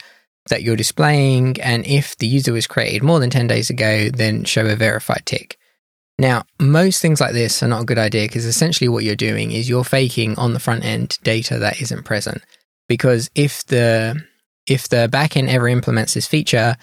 that 0.49 0.61
you're 0.61 0.75
displaying, 0.75 1.59
and 1.59 1.87
if 1.87 2.15
the 2.19 2.27
user 2.27 2.53
was 2.53 2.67
created 2.67 3.01
more 3.01 3.19
than 3.19 3.31
10 3.31 3.47
days 3.47 3.71
ago, 3.71 4.09
then 4.09 4.43
show 4.43 4.67
a 4.67 4.75
verified 4.75 5.23
tick. 5.25 5.57
Now, 6.19 6.43
most 6.59 7.01
things 7.01 7.19
like 7.19 7.33
this 7.33 7.63
are 7.63 7.67
not 7.67 7.81
a 7.81 7.85
good 7.85 7.97
idea 7.97 8.27
because 8.27 8.45
essentially 8.45 8.89
what 8.89 9.03
you're 9.03 9.15
doing 9.15 9.51
is 9.51 9.67
you're 9.67 9.83
faking 9.83 10.37
on 10.37 10.53
the 10.53 10.59
front 10.59 10.85
end 10.85 11.17
data 11.23 11.57
that 11.57 11.81
isn't 11.81 12.03
present. 12.03 12.43
Because 12.87 13.31
if 13.33 13.65
the 13.65 14.23
if 14.71 14.87
the 14.87 15.09
backend 15.11 15.49
ever 15.49 15.67
implements 15.67 16.13
this 16.13 16.27
feature, 16.27 16.75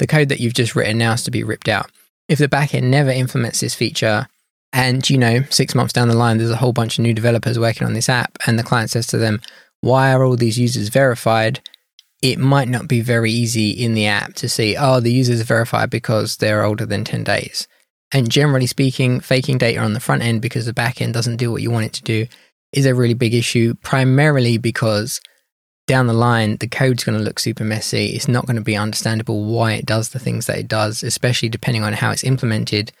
the 0.00 0.06
code 0.08 0.28
that 0.28 0.40
you've 0.40 0.54
just 0.54 0.74
written 0.74 0.98
now 0.98 1.12
has 1.12 1.22
to 1.24 1.30
be 1.30 1.44
ripped 1.44 1.68
out. 1.68 1.90
If 2.28 2.40
the 2.40 2.48
backend 2.48 2.84
never 2.84 3.10
implements 3.10 3.60
this 3.60 3.76
feature, 3.76 4.26
and 4.72 5.08
you 5.08 5.16
know, 5.16 5.42
six 5.50 5.74
months 5.74 5.92
down 5.92 6.08
the 6.08 6.16
line, 6.16 6.38
there's 6.38 6.50
a 6.50 6.56
whole 6.56 6.72
bunch 6.72 6.98
of 6.98 7.04
new 7.04 7.14
developers 7.14 7.58
working 7.58 7.86
on 7.86 7.94
this 7.94 8.08
app, 8.08 8.36
and 8.46 8.58
the 8.58 8.64
client 8.64 8.90
says 8.90 9.06
to 9.08 9.18
them, 9.18 9.40
Why 9.80 10.12
are 10.12 10.24
all 10.24 10.36
these 10.36 10.58
users 10.58 10.88
verified? 10.88 11.60
It 12.20 12.40
might 12.40 12.68
not 12.68 12.88
be 12.88 13.00
very 13.00 13.30
easy 13.30 13.70
in 13.70 13.94
the 13.94 14.06
app 14.06 14.34
to 14.34 14.48
see, 14.48 14.76
oh, 14.76 14.98
the 14.98 15.12
users 15.12 15.40
are 15.40 15.44
verified 15.44 15.90
because 15.90 16.36
they're 16.36 16.64
older 16.64 16.84
than 16.84 17.04
10 17.04 17.22
days. 17.22 17.68
And 18.10 18.28
generally 18.28 18.66
speaking, 18.66 19.20
faking 19.20 19.58
data 19.58 19.78
on 19.78 19.92
the 19.92 20.00
front 20.00 20.22
end 20.22 20.42
because 20.42 20.66
the 20.66 20.72
back 20.72 21.00
end 21.00 21.14
doesn't 21.14 21.36
do 21.36 21.52
what 21.52 21.62
you 21.62 21.70
want 21.70 21.86
it 21.86 21.92
to 21.92 22.02
do 22.02 22.26
is 22.72 22.86
a 22.86 22.94
really 22.94 23.14
big 23.14 23.34
issue, 23.34 23.74
primarily 23.82 24.58
because 24.58 25.20
down 25.88 26.06
the 26.06 26.12
line, 26.12 26.56
the 26.58 26.68
code's 26.68 27.02
going 27.02 27.18
to 27.18 27.24
look 27.24 27.40
super 27.40 27.64
messy. 27.64 28.10
It's 28.10 28.28
not 28.28 28.46
going 28.46 28.56
to 28.56 28.62
be 28.62 28.76
understandable 28.76 29.44
why 29.44 29.72
it 29.72 29.86
does 29.86 30.10
the 30.10 30.20
things 30.20 30.46
that 30.46 30.58
it 30.58 30.68
does, 30.68 31.02
especially 31.02 31.48
depending 31.48 31.82
on 31.82 31.94
how 31.94 32.12
it's 32.12 32.22
implemented, 32.22 32.92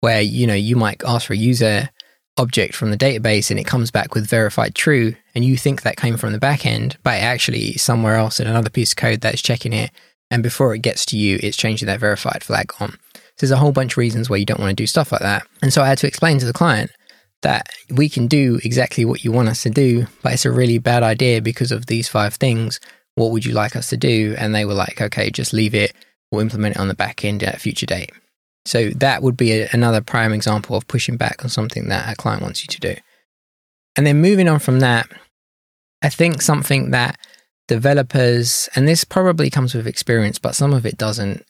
where, 0.00 0.22
you 0.22 0.46
know, 0.46 0.54
you 0.54 0.76
might 0.76 1.02
ask 1.04 1.26
for 1.26 1.34
a 1.34 1.36
user 1.36 1.90
object 2.38 2.74
from 2.74 2.90
the 2.90 2.96
database 2.96 3.50
and 3.50 3.58
it 3.58 3.66
comes 3.66 3.90
back 3.90 4.14
with 4.14 4.28
verified 4.28 4.74
true 4.74 5.14
and 5.34 5.44
you 5.44 5.56
think 5.56 5.82
that 5.82 5.96
came 5.96 6.16
from 6.16 6.32
the 6.32 6.38
back 6.38 6.64
end, 6.64 6.96
but 7.02 7.20
actually 7.20 7.72
somewhere 7.74 8.14
else 8.14 8.40
in 8.40 8.46
another 8.46 8.70
piece 8.70 8.92
of 8.92 8.96
code 8.96 9.20
that's 9.20 9.42
checking 9.42 9.72
it. 9.72 9.90
And 10.30 10.42
before 10.42 10.74
it 10.74 10.80
gets 10.80 11.06
to 11.06 11.16
you, 11.16 11.38
it's 11.42 11.56
changing 11.56 11.86
that 11.86 12.00
verified 12.00 12.42
flag 12.42 12.72
on 12.80 12.90
So 13.14 13.20
there's 13.38 13.50
a 13.50 13.56
whole 13.56 13.72
bunch 13.72 13.92
of 13.92 13.98
reasons 13.98 14.28
why 14.28 14.36
you 14.36 14.46
don't 14.46 14.60
want 14.60 14.70
to 14.70 14.82
do 14.82 14.86
stuff 14.86 15.12
like 15.12 15.22
that. 15.22 15.46
And 15.62 15.72
so 15.72 15.82
I 15.82 15.88
had 15.88 15.98
to 15.98 16.06
explain 16.06 16.38
to 16.38 16.46
the 16.46 16.52
client 16.52 16.90
that 17.42 17.68
we 17.90 18.08
can 18.08 18.26
do 18.26 18.58
exactly 18.64 19.04
what 19.04 19.24
you 19.24 19.32
want 19.32 19.48
us 19.48 19.62
to 19.62 19.70
do, 19.70 20.06
but 20.22 20.32
it's 20.32 20.44
a 20.44 20.52
really 20.52 20.78
bad 20.78 21.02
idea 21.02 21.40
because 21.40 21.72
of 21.72 21.86
these 21.86 22.08
five 22.08 22.34
things. 22.34 22.80
What 23.14 23.30
would 23.30 23.44
you 23.44 23.52
like 23.52 23.76
us 23.76 23.88
to 23.90 23.96
do? 23.96 24.34
And 24.38 24.54
they 24.54 24.64
were 24.64 24.74
like, 24.74 25.00
okay, 25.00 25.30
just 25.30 25.52
leave 25.52 25.74
it. 25.74 25.92
We'll 26.30 26.40
implement 26.40 26.76
it 26.76 26.80
on 26.80 26.88
the 26.88 26.94
back 26.94 27.24
end 27.24 27.42
at 27.42 27.54
a 27.54 27.58
future 27.58 27.86
date. 27.86 28.10
So 28.64 28.90
that 28.90 29.22
would 29.22 29.36
be 29.36 29.52
a, 29.52 29.68
another 29.72 30.00
prime 30.00 30.32
example 30.32 30.76
of 30.76 30.88
pushing 30.88 31.16
back 31.16 31.44
on 31.44 31.50
something 31.50 31.88
that 31.88 32.12
a 32.12 32.16
client 32.16 32.42
wants 32.42 32.62
you 32.62 32.68
to 32.68 32.80
do. 32.80 32.94
And 33.96 34.06
then 34.06 34.20
moving 34.20 34.48
on 34.48 34.58
from 34.58 34.80
that, 34.80 35.06
I 36.02 36.08
think 36.08 36.42
something 36.42 36.90
that 36.90 37.18
developers, 37.68 38.68
and 38.74 38.86
this 38.86 39.04
probably 39.04 39.50
comes 39.50 39.74
with 39.74 39.86
experience, 39.86 40.38
but 40.38 40.54
some 40.54 40.74
of 40.74 40.84
it 40.84 40.98
doesn't, 40.98 41.44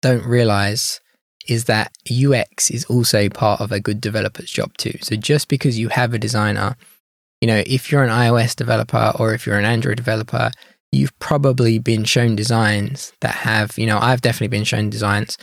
don't 0.00 0.24
realize 0.24 1.00
is 1.48 1.64
that 1.64 1.92
UX 2.10 2.70
is 2.70 2.84
also 2.86 3.28
part 3.28 3.60
of 3.60 3.72
a 3.72 3.80
good 3.80 4.00
developer's 4.00 4.50
job 4.50 4.76
too. 4.76 4.98
So 5.02 5.16
just 5.16 5.48
because 5.48 5.78
you 5.78 5.88
have 5.88 6.14
a 6.14 6.18
designer, 6.18 6.76
you 7.40 7.48
know, 7.48 7.62
if 7.66 7.92
you're 7.92 8.02
an 8.02 8.10
iOS 8.10 8.56
developer 8.56 9.12
or 9.18 9.34
if 9.34 9.46
you're 9.46 9.58
an 9.58 9.64
Android 9.64 9.96
developer, 9.96 10.50
you've 10.92 11.18
probably 11.18 11.78
been 11.78 12.04
shown 12.04 12.36
designs 12.36 13.12
that 13.20 13.34
have, 13.34 13.76
you 13.76 13.86
know, 13.86 13.98
I've 13.98 14.22
definitely 14.22 14.56
been 14.56 14.64
shown 14.64 14.90
designs 14.90 15.36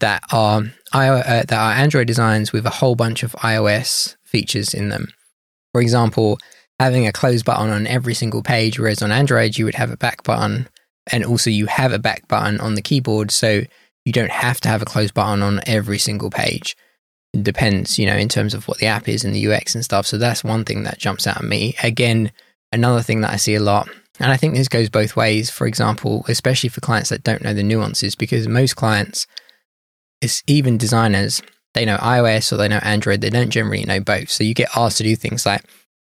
that 0.00 0.22
are 0.32 0.62
uh, 0.92 1.22
that 1.22 1.52
are 1.52 1.72
Android 1.72 2.06
designs 2.06 2.52
with 2.52 2.64
a 2.66 2.70
whole 2.70 2.94
bunch 2.94 3.22
of 3.22 3.32
iOS 3.32 4.16
features 4.24 4.74
in 4.74 4.90
them. 4.90 5.08
For 5.72 5.80
example, 5.80 6.38
having 6.78 7.06
a 7.06 7.12
close 7.12 7.42
button 7.42 7.70
on 7.70 7.86
every 7.86 8.14
single 8.14 8.42
page, 8.42 8.78
whereas 8.78 9.02
on 9.02 9.10
Android 9.10 9.58
you 9.58 9.64
would 9.64 9.74
have 9.74 9.90
a 9.90 9.96
back 9.96 10.22
button, 10.22 10.68
and 11.10 11.24
also 11.24 11.50
you 11.50 11.66
have 11.66 11.92
a 11.92 11.98
back 11.98 12.28
button 12.28 12.60
on 12.60 12.74
the 12.74 12.82
keyboard, 12.82 13.30
so 13.30 13.62
you 14.08 14.12
don't 14.12 14.30
have 14.30 14.58
to 14.62 14.70
have 14.70 14.80
a 14.80 14.86
close 14.86 15.12
button 15.12 15.42
on 15.42 15.60
every 15.66 15.98
single 15.98 16.30
page. 16.30 16.74
It 17.34 17.42
depends, 17.42 17.98
you 17.98 18.06
know, 18.06 18.16
in 18.16 18.30
terms 18.30 18.54
of 18.54 18.66
what 18.66 18.78
the 18.78 18.86
app 18.86 19.06
is 19.06 19.22
and 19.22 19.34
the 19.34 19.46
UX 19.46 19.74
and 19.74 19.84
stuff. 19.84 20.06
So 20.06 20.16
that's 20.16 20.42
one 20.42 20.64
thing 20.64 20.84
that 20.84 20.98
jumps 20.98 21.26
out 21.26 21.36
at 21.36 21.44
me. 21.44 21.76
Again, 21.82 22.32
another 22.72 23.02
thing 23.02 23.20
that 23.20 23.32
I 23.32 23.36
see 23.36 23.54
a 23.54 23.60
lot 23.60 23.86
And 24.20 24.32
I 24.32 24.36
think 24.36 24.54
this 24.54 24.68
goes 24.68 24.88
both 24.88 25.16
ways. 25.16 25.50
For 25.50 25.66
example, 25.66 26.24
especially 26.28 26.68
for 26.68 26.80
clients 26.80 27.10
that 27.10 27.22
don't 27.22 27.42
know 27.42 27.54
the 27.54 27.62
nuances, 27.62 28.14
because 28.14 28.48
most 28.48 28.76
clients, 28.76 29.26
it's 30.20 30.42
even 30.46 30.78
designers, 30.78 31.42
they 31.74 31.84
know 31.84 31.96
iOS 31.98 32.52
or 32.52 32.56
they 32.56 32.68
know 32.68 32.80
Android. 32.82 33.20
They 33.20 33.30
don't 33.30 33.50
generally 33.50 33.84
know 33.84 34.00
both. 34.00 34.30
So 34.30 34.44
you 34.44 34.54
get 34.54 34.76
asked 34.76 34.98
to 34.98 35.04
do 35.04 35.14
things 35.14 35.46
like, 35.46 35.62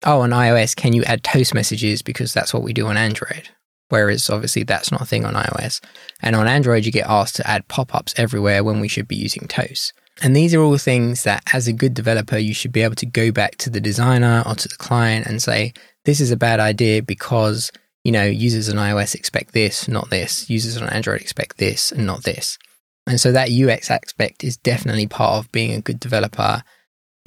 oh, 0.04 0.20
on 0.20 0.30
iOS, 0.30 0.74
can 0.74 0.92
you 0.92 1.04
add 1.04 1.24
toast 1.24 1.54
messages? 1.54 2.02
Because 2.02 2.32
that's 2.32 2.54
what 2.54 2.62
we 2.62 2.72
do 2.72 2.86
on 2.86 2.96
Android. 2.96 3.50
Whereas 3.88 4.28
obviously 4.28 4.64
that's 4.64 4.92
not 4.92 5.00
a 5.00 5.06
thing 5.06 5.24
on 5.24 5.34
iOS. 5.34 5.80
And 6.20 6.36
on 6.36 6.46
Android, 6.46 6.84
you 6.84 6.92
get 6.92 7.06
asked 7.08 7.36
to 7.36 7.46
add 7.48 7.68
pop 7.68 7.94
ups 7.94 8.14
everywhere 8.16 8.62
when 8.62 8.80
we 8.80 8.88
should 8.88 9.08
be 9.08 9.16
using 9.16 9.48
toast. 9.48 9.92
And 10.20 10.34
these 10.34 10.54
are 10.54 10.60
all 10.60 10.78
things 10.78 11.22
that, 11.22 11.42
as 11.52 11.68
a 11.68 11.72
good 11.72 11.94
developer, 11.94 12.38
you 12.38 12.52
should 12.52 12.72
be 12.72 12.82
able 12.82 12.96
to 12.96 13.06
go 13.06 13.30
back 13.30 13.56
to 13.58 13.70
the 13.70 13.80
designer 13.80 14.42
or 14.46 14.56
to 14.56 14.68
the 14.68 14.76
client 14.76 15.26
and 15.26 15.40
say, 15.40 15.72
this 16.04 16.20
is 16.20 16.30
a 16.30 16.36
bad 16.36 16.58
idea 16.58 17.02
because, 17.02 17.70
you 18.02 18.10
know, 18.10 18.24
users 18.24 18.68
on 18.68 18.76
iOS 18.76 19.14
expect 19.14 19.52
this, 19.52 19.86
not 19.86 20.10
this. 20.10 20.50
Users 20.50 20.76
on 20.76 20.88
Android 20.88 21.20
expect 21.20 21.58
this 21.58 21.92
and 21.92 22.04
not 22.04 22.24
this. 22.24 22.58
And 23.06 23.20
so 23.20 23.32
that 23.32 23.50
UX 23.50 23.90
aspect 23.90 24.44
is 24.44 24.56
definitely 24.56 25.06
part 25.06 25.38
of 25.38 25.52
being 25.52 25.72
a 25.72 25.80
good 25.80 26.00
developer. 26.00 26.62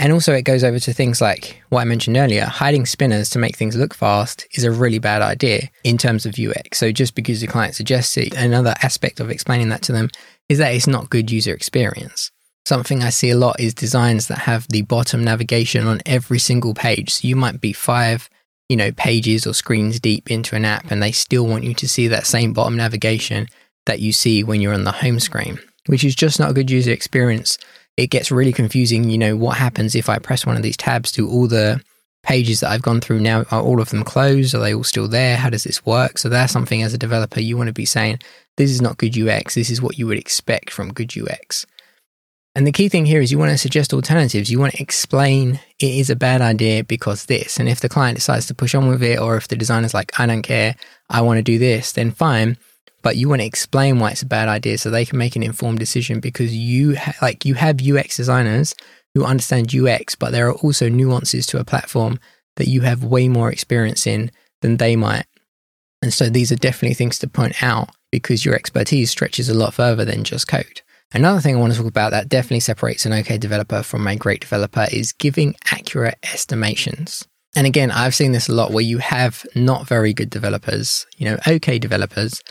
And 0.02 0.12
also, 0.12 0.34
it 0.34 0.46
goes 0.46 0.64
over 0.64 0.80
to 0.80 0.94
things 0.94 1.22
like 1.22 1.62
what 1.70 1.82
I 1.82 1.84
mentioned 1.84 2.18
earlier 2.18 2.46
hiding 2.46 2.88
spinners 2.88 3.30
to 3.30 3.40
make 3.40 3.56
things 3.56 3.76
look 3.76 3.94
fast 3.94 4.48
is 4.54 4.64
a 4.64 4.72
really 4.72 4.98
bad 4.98 5.22
idea 5.22 5.70
in 5.84 6.00
terms 6.00 6.26
of 6.26 6.40
UX. 6.40 6.80
So, 6.80 6.92
just 6.92 7.14
because 7.14 7.40
the 7.40 7.46
client 7.46 7.76
suggests 7.76 8.18
it, 8.18 8.36
another 8.36 8.74
aspect 8.82 9.20
of 9.20 9.30
explaining 9.30 9.70
that 9.70 9.84
to 9.84 9.92
them 9.92 10.10
is 10.50 10.58
that 10.58 10.74
it's 10.74 10.88
not 10.88 11.12
good 11.12 11.30
user 11.30 11.54
experience. 11.54 12.32
Something 12.66 13.04
I 13.04 13.12
see 13.12 13.30
a 13.30 13.38
lot 13.38 13.60
is 13.60 13.76
designs 13.76 14.28
that 14.28 14.40
have 14.40 14.68
the 14.70 14.82
bottom 14.82 15.24
navigation 15.24 15.86
on 15.86 16.02
every 16.08 16.40
single 16.40 16.74
page. 16.74 17.12
So 17.12 17.28
you 17.28 17.36
might 17.36 17.62
be 17.62 17.72
five, 17.72 18.28
you 18.70 18.78
know, 18.78 18.92
pages 18.92 19.46
or 19.46 19.54
screens 19.54 20.00
deep 20.00 20.32
into 20.32 20.56
an 20.56 20.66
app 20.66 20.90
and 20.90 21.02
they 21.02 21.12
still 21.12 21.46
want 21.46 21.64
you 21.64 21.76
to 21.76 21.88
see 21.88 22.08
that 22.08 22.26
same 22.26 22.54
bottom 22.54 22.76
navigation 22.76 23.48
that 23.86 24.00
you 24.00 24.14
see 24.14 24.44
when 24.44 24.62
you're 24.62 24.74
on 24.74 24.84
the 24.84 24.92
home 24.92 25.20
screen, 25.20 25.60
which 25.86 26.04
is 26.04 26.16
just 26.16 26.40
not 26.40 26.50
a 26.50 26.56
good 26.56 26.72
user 26.72 26.92
experience. 26.92 27.60
It 27.98 28.08
gets 28.08 28.32
really 28.32 28.54
confusing. 28.54 29.10
You 29.10 29.18
know, 29.18 29.38
what 29.38 29.58
happens 29.58 29.96
if 29.96 30.10
I 30.10 30.20
press 30.20 30.46
one 30.46 30.56
of 30.56 30.64
these 30.64 30.78
tabs? 30.78 31.12
Do 31.12 31.30
all 31.30 31.48
the 31.48 31.82
pages 32.24 32.60
that 32.60 32.70
I've 32.70 32.82
gone 32.82 33.02
through 33.02 33.20
now, 33.20 33.46
are 33.52 33.62
all 33.62 33.82
of 33.82 33.90
them 33.90 34.04
closed? 34.04 34.54
Are 34.54 34.60
they 34.60 34.74
all 34.74 34.84
still 34.84 35.08
there? 35.08 35.38
How 35.38 35.50
does 35.50 35.64
this 35.64 35.86
work? 35.86 36.18
So 36.18 36.30
that's 36.30 36.54
something 36.54 36.84
as 36.84 36.94
a 36.94 36.98
developer 36.98 37.40
you 37.40 37.58
want 37.58 37.68
to 37.68 37.74
be 37.74 37.86
saying, 37.86 38.20
this 38.58 38.70
is 38.70 38.82
not 38.82 38.98
good 38.98 39.18
UX. 39.18 39.56
This 39.56 39.70
is 39.70 39.82
what 39.82 39.98
you 39.98 40.08
would 40.08 40.20
expect 40.20 40.70
from 40.70 40.94
good 40.94 41.14
UX. 41.18 41.66
And 42.54 42.68
the 42.68 42.72
key 42.72 42.90
thing 42.90 43.06
here 43.06 43.22
is 43.22 43.32
you 43.32 43.40
want 43.40 43.52
to 43.52 43.58
suggest 43.58 43.94
alternatives. 43.94 44.52
You 44.52 44.60
want 44.60 44.74
to 44.74 44.82
explain 44.82 45.60
it 45.80 45.86
is 45.86 46.10
a 46.10 46.18
bad 46.18 46.42
idea 46.42 46.84
because 46.84 47.26
this. 47.26 47.60
And 47.60 47.70
if 47.70 47.80
the 47.80 47.90
client 47.90 48.18
decides 48.18 48.46
to 48.48 48.54
push 48.54 48.76
on 48.76 48.90
with 48.90 49.02
it, 49.02 49.20
or 49.20 49.38
if 49.38 49.48
the 49.48 49.56
designer's 49.56 49.94
like, 49.94 50.20
I 50.20 50.26
don't 50.26 50.42
care, 50.42 50.76
I 51.10 51.22
want 51.22 51.38
to 51.38 51.44
do 51.44 51.58
this, 51.58 51.94
then 51.94 52.12
fine. 52.12 52.58
But 53.02 53.18
you 53.18 53.30
want 53.30 53.42
to 53.42 53.48
explain 53.48 54.00
why 54.00 54.12
it's 54.12 54.22
a 54.22 54.28
bad 54.28 54.48
idea 54.48 54.78
so 54.78 54.90
they 54.90 55.06
can 55.06 55.18
make 55.18 55.36
an 55.36 55.44
informed 55.44 55.80
decision 55.80 56.20
because 56.20 56.56
you 56.56 56.96
ha- 56.96 57.14
like 57.22 57.46
you 57.46 57.56
have 57.56 57.82
UX 57.82 58.18
designers 58.18 58.76
who 59.14 59.26
understand 59.26 59.74
UX, 59.74 60.16
but 60.16 60.32
there 60.32 60.48
are 60.48 60.56
also 60.56 60.88
nuances 60.88 61.46
to 61.48 61.60
a 61.60 61.66
platform 61.66 62.20
that 62.56 62.68
you 62.68 62.82
have 62.82 63.04
way 63.04 63.28
more 63.28 63.52
experience 63.52 64.06
in 64.06 64.32
than 64.62 64.78
they 64.78 64.96
might. 64.96 65.26
And 66.02 66.14
so 66.14 66.30
these 66.30 66.52
are 66.52 66.56
definitely 66.56 66.96
things 66.96 67.20
to 67.20 67.28
point 67.28 67.62
out 67.62 67.90
because 68.12 68.46
your 68.46 68.56
expertise 68.56 69.12
stretches 69.12 69.50
a 69.50 69.54
lot 69.54 69.74
further 69.74 70.06
than 70.06 70.24
just 70.24 70.48
code. 70.48 70.82
Another 71.14 71.42
thing 71.42 71.56
I 71.56 71.60
want 71.60 71.74
to 71.74 71.80
talk 71.80 71.88
about 71.88 72.12
that 72.12 72.30
definitely 72.30 72.62
separates 72.62 73.06
an 73.06 73.14
okay 73.14 73.38
developer 73.38 73.84
from 73.84 74.08
a 74.08 74.16
great 74.16 74.42
developer 74.42 74.88
is 74.92 75.12
giving 75.12 75.56
accurate 75.72 76.18
estimations. 76.24 77.28
And 77.56 77.68
again, 77.68 77.92
I've 77.92 78.16
seen 78.16 78.32
this 78.32 78.48
a 78.48 78.54
lot 78.54 78.72
where 78.72 78.84
you 78.84 79.00
have 79.00 79.46
not 79.56 79.88
very 79.88 80.14
good 80.14 80.30
developers, 80.30 81.06
you 81.18 81.26
know, 81.26 81.38
okay 81.46 81.78
developers, 81.80 82.42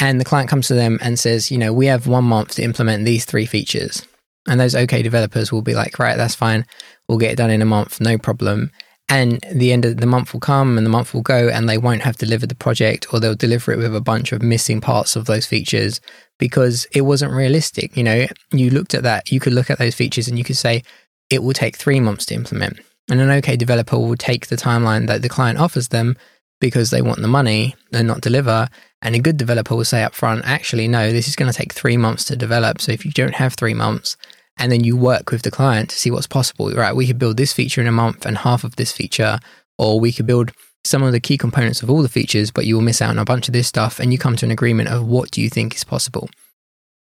and 0.00 0.18
the 0.18 0.24
client 0.24 0.48
comes 0.48 0.66
to 0.68 0.74
them 0.74 0.98
and 1.02 1.18
says, 1.18 1.50
you 1.50 1.58
know, 1.58 1.72
we 1.72 1.86
have 1.86 2.06
one 2.06 2.24
month 2.24 2.54
to 2.54 2.62
implement 2.62 3.04
these 3.04 3.24
three 3.26 3.46
features. 3.46 4.06
And 4.48 4.58
those 4.58 4.74
okay 4.74 5.02
developers 5.02 5.52
will 5.52 5.62
be 5.62 5.74
like, 5.74 5.98
right, 5.98 6.16
that's 6.16 6.34
fine. 6.34 6.66
We'll 7.08 7.18
get 7.18 7.32
it 7.32 7.36
done 7.36 7.50
in 7.50 7.60
a 7.60 7.66
month, 7.66 8.00
no 8.00 8.16
problem. 8.16 8.70
And 9.10 9.44
the 9.52 9.72
end 9.72 9.84
of 9.84 9.98
the 9.98 10.06
month 10.06 10.32
will 10.32 10.40
come 10.40 10.78
and 10.78 10.86
the 10.86 10.90
month 10.90 11.12
will 11.12 11.20
go 11.20 11.48
and 11.48 11.68
they 11.68 11.76
won't 11.76 12.02
have 12.02 12.16
delivered 12.16 12.48
the 12.48 12.54
project 12.54 13.12
or 13.12 13.20
they'll 13.20 13.34
deliver 13.34 13.72
it 13.72 13.78
with 13.78 13.94
a 13.94 14.00
bunch 14.00 14.32
of 14.32 14.40
missing 14.40 14.80
parts 14.80 15.16
of 15.16 15.26
those 15.26 15.46
features 15.46 16.00
because 16.38 16.86
it 16.92 17.02
wasn't 17.02 17.32
realistic. 17.32 17.96
You 17.96 18.04
know, 18.04 18.26
you 18.52 18.70
looked 18.70 18.94
at 18.94 19.02
that, 19.02 19.30
you 19.30 19.40
could 19.40 19.52
look 19.52 19.68
at 19.68 19.78
those 19.78 19.96
features 19.96 20.28
and 20.28 20.38
you 20.38 20.44
could 20.44 20.56
say 20.56 20.82
it 21.28 21.42
will 21.42 21.52
take 21.52 21.76
three 21.76 22.00
months 22.00 22.24
to 22.26 22.34
implement. 22.34 22.78
And 23.10 23.20
an 23.20 23.30
okay 23.30 23.56
developer 23.56 23.98
will 23.98 24.16
take 24.16 24.46
the 24.46 24.56
timeline 24.56 25.08
that 25.08 25.22
the 25.22 25.28
client 25.28 25.58
offers 25.58 25.88
them 25.88 26.16
because 26.60 26.90
they 26.90 27.02
want 27.02 27.20
the 27.20 27.28
money 27.28 27.74
and 27.92 28.06
not 28.06 28.20
deliver. 28.20 28.68
And 29.02 29.14
a 29.14 29.18
good 29.20 29.36
developer 29.36 29.74
will 29.74 29.84
say 29.84 30.02
up 30.02 30.14
front, 30.14 30.44
actually, 30.44 30.86
no, 30.86 31.10
this 31.10 31.28
is 31.28 31.36
going 31.36 31.50
to 31.50 31.56
take 31.56 31.72
three 31.72 31.96
months 31.96 32.24
to 32.26 32.36
develop. 32.36 32.80
So 32.80 32.92
if 32.92 33.04
you 33.04 33.12
don't 33.12 33.34
have 33.34 33.54
three 33.54 33.74
months, 33.74 34.16
and 34.58 34.70
then 34.70 34.84
you 34.84 34.96
work 34.96 35.30
with 35.30 35.42
the 35.42 35.50
client 35.50 35.88
to 35.90 35.96
see 35.96 36.10
what's 36.10 36.26
possible, 36.26 36.70
right? 36.72 36.94
We 36.94 37.06
could 37.06 37.18
build 37.18 37.38
this 37.38 37.52
feature 37.52 37.80
in 37.80 37.86
a 37.86 37.92
month 37.92 38.26
and 38.26 38.36
half 38.36 38.62
of 38.62 38.76
this 38.76 38.92
feature, 38.92 39.38
or 39.78 39.98
we 39.98 40.12
could 40.12 40.26
build 40.26 40.52
some 40.84 41.02
of 41.02 41.12
the 41.12 41.20
key 41.20 41.38
components 41.38 41.82
of 41.82 41.90
all 41.90 42.02
the 42.02 42.08
features, 42.08 42.50
but 42.50 42.66
you 42.66 42.74
will 42.74 42.82
miss 42.82 43.00
out 43.00 43.10
on 43.10 43.18
a 43.18 43.24
bunch 43.24 43.48
of 43.48 43.52
this 43.52 43.68
stuff 43.68 43.98
and 43.98 44.12
you 44.12 44.18
come 44.18 44.36
to 44.36 44.44
an 44.44 44.50
agreement 44.50 44.90
of 44.90 45.06
what 45.06 45.30
do 45.30 45.40
you 45.40 45.48
think 45.48 45.74
is 45.74 45.84
possible. 45.84 46.28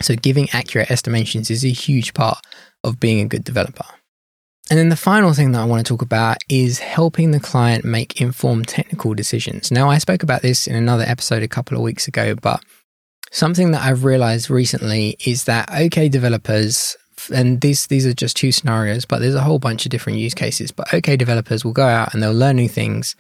So 0.01 0.15
giving 0.15 0.50
accurate 0.51 0.92
estimations 0.92 1.50
is 1.50 1.63
a 1.63 1.70
huge 1.70 2.13
part 2.13 2.39
of 2.84 3.00
being 3.00 3.20
a 3.20 3.27
good 3.27 3.44
developer. 3.44 3.86
And 4.69 4.79
then 4.79 4.89
the 4.89 4.95
final 4.95 5.34
thing 5.34 5.51
that 5.51 5.62
I 5.62 5.65
want 5.65 5.86
to 5.86 5.93
talk 5.93 6.01
about 6.01 6.38
is 6.50 6.79
helping 6.79 7.31
the 7.31 7.39
client 7.39 7.86
make 7.86 8.19
informed 8.19 8.67
technical 8.67 9.13
decisions. 9.13 9.72
Now, 9.72 9.89
I 9.89 10.00
spoke 10.00 10.24
about 10.24 10.41
this 10.41 10.65
in 10.65 10.75
another 10.75 11.03
episode 11.05 11.43
a 11.43 11.48
couple 11.48 11.77
of 11.77 11.84
weeks 11.84 12.07
ago, 12.07 12.34
but 12.36 12.63
something 13.31 13.72
that 13.72 13.84
I've 13.84 14.03
realized 14.03 14.50
recently 14.50 15.17
is 15.25 15.43
that 15.43 15.69
okay 15.69 16.10
developers 16.10 16.98
and 17.34 17.62
these 17.62 17.88
these 17.88 18.05
are 18.05 18.13
just 18.13 18.38
two 18.38 18.51
scenarios, 18.51 19.05
but 19.05 19.19
there's 19.19 19.36
a 19.36 19.41
whole 19.41 19.60
bunch 19.60 19.86
of 19.86 19.91
different 19.91 20.19
use 20.19 20.34
cases. 20.34 20.72
But 20.72 20.93
okay 20.93 21.15
developers 21.15 21.63
will 21.63 21.74
go 21.74 21.86
out 21.86 22.13
and 22.13 22.22
they'll 22.22 22.34
learn 22.34 22.55
new 22.55 22.69
things 22.69 23.15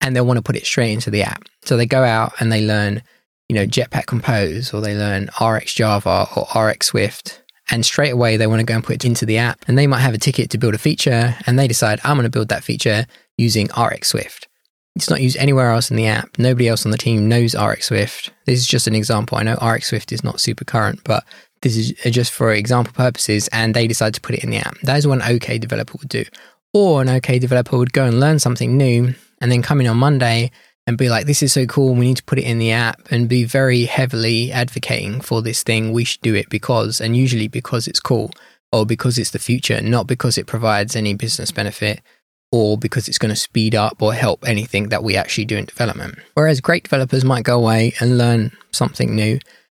and 0.00 0.14
they'll 0.14 0.26
want 0.26 0.38
to 0.38 0.42
put 0.42 0.56
it 0.56 0.66
straight 0.66 0.92
into 0.92 1.10
the 1.10 1.22
app. 1.22 1.44
So 1.64 1.76
they 1.76 1.86
go 1.86 2.04
out 2.04 2.32
and 2.40 2.52
they 2.52 2.64
learn, 2.64 3.02
you 3.48 3.56
know, 3.56 3.66
Jetpack 3.66 4.06
Compose 4.06 4.72
or 4.72 4.80
they 4.80 4.96
learn 4.96 5.30
RX 5.40 5.74
Java 5.74 6.26
or 6.36 6.46
RX 6.62 6.86
Swift. 6.86 7.42
And 7.70 7.84
straight 7.84 8.10
away 8.12 8.36
they 8.36 8.46
want 8.46 8.60
to 8.60 8.66
go 8.66 8.74
and 8.74 8.84
put 8.84 8.96
it 8.96 9.04
into 9.04 9.26
the 9.26 9.38
app. 9.38 9.64
And 9.66 9.78
they 9.78 9.86
might 9.86 10.00
have 10.00 10.14
a 10.14 10.18
ticket 10.18 10.50
to 10.50 10.58
build 10.58 10.74
a 10.74 10.78
feature 10.78 11.36
and 11.46 11.58
they 11.58 11.68
decide, 11.68 12.00
I'm 12.04 12.16
going 12.16 12.24
to 12.24 12.30
build 12.30 12.48
that 12.48 12.64
feature 12.64 13.06
using 13.36 13.68
RX 13.76 14.08
Swift. 14.08 14.48
It's 14.96 15.10
not 15.10 15.20
used 15.20 15.36
anywhere 15.38 15.70
else 15.70 15.90
in 15.90 15.96
the 15.96 16.06
app. 16.06 16.38
Nobody 16.38 16.68
else 16.68 16.84
on 16.84 16.92
the 16.92 16.98
team 16.98 17.28
knows 17.28 17.54
RX 17.54 17.86
Swift. 17.86 18.30
This 18.46 18.60
is 18.60 18.66
just 18.66 18.86
an 18.86 18.94
example. 18.94 19.38
I 19.38 19.42
know 19.42 19.54
RX 19.54 19.88
Swift 19.88 20.12
is 20.12 20.22
not 20.22 20.40
super 20.40 20.64
current, 20.64 21.00
but 21.04 21.24
this 21.62 21.76
is 21.76 21.94
uh, 22.04 22.10
just 22.10 22.32
for 22.32 22.52
example 22.52 22.92
purposes. 22.92 23.48
And 23.48 23.74
they 23.74 23.88
decide 23.88 24.14
to 24.14 24.20
put 24.20 24.36
it 24.36 24.44
in 24.44 24.50
the 24.50 24.58
app. 24.58 24.78
That 24.82 24.98
is 24.98 25.06
what 25.06 25.20
an 25.22 25.34
OK 25.34 25.58
developer 25.58 25.98
would 25.98 26.08
do. 26.08 26.24
Or 26.72 27.02
an 27.02 27.08
OK 27.08 27.38
developer 27.38 27.76
would 27.76 27.92
go 27.92 28.04
and 28.04 28.20
learn 28.20 28.38
something 28.38 28.76
new 28.76 29.14
and 29.40 29.50
then 29.50 29.62
come 29.62 29.80
in 29.80 29.86
on 29.86 29.96
Monday 29.96 30.52
and 30.86 30.98
be 30.98 31.08
like, 31.08 31.26
this 31.26 31.42
is 31.42 31.52
so 31.52 31.66
cool. 31.66 31.94
We 31.94 32.06
need 32.06 32.18
to 32.18 32.24
put 32.24 32.38
it 32.38 32.44
in 32.44 32.58
the 32.58 32.72
app 32.72 33.00
and 33.10 33.28
be 33.28 33.44
very 33.44 33.84
heavily 33.84 34.52
advocating 34.52 35.20
for 35.20 35.40
this 35.42 35.62
thing. 35.62 35.92
We 35.92 36.04
should 36.04 36.20
do 36.20 36.34
it 36.34 36.48
because, 36.50 37.00
and 37.00 37.16
usually 37.16 37.48
because 37.48 37.88
it's 37.88 38.00
cool 38.00 38.30
or 38.72 38.84
because 38.84 39.18
it's 39.18 39.30
the 39.30 39.38
future, 39.38 39.80
not 39.80 40.06
because 40.06 40.36
it 40.36 40.46
provides 40.46 40.94
any 40.94 41.14
business 41.14 41.50
benefit 41.50 42.02
or 42.52 42.76
because 42.76 43.08
it's 43.08 43.18
going 43.18 43.34
to 43.34 43.40
speed 43.40 43.74
up 43.74 44.00
or 44.02 44.12
help 44.12 44.46
anything 44.46 44.90
that 44.90 45.02
we 45.02 45.16
actually 45.16 45.46
do 45.46 45.56
in 45.56 45.64
development. 45.64 46.18
Whereas 46.34 46.60
great 46.60 46.84
developers 46.84 47.24
might 47.24 47.44
go 47.44 47.56
away 47.56 47.94
and 48.00 48.18
learn 48.18 48.52
something 48.72 49.14
new 49.14 49.38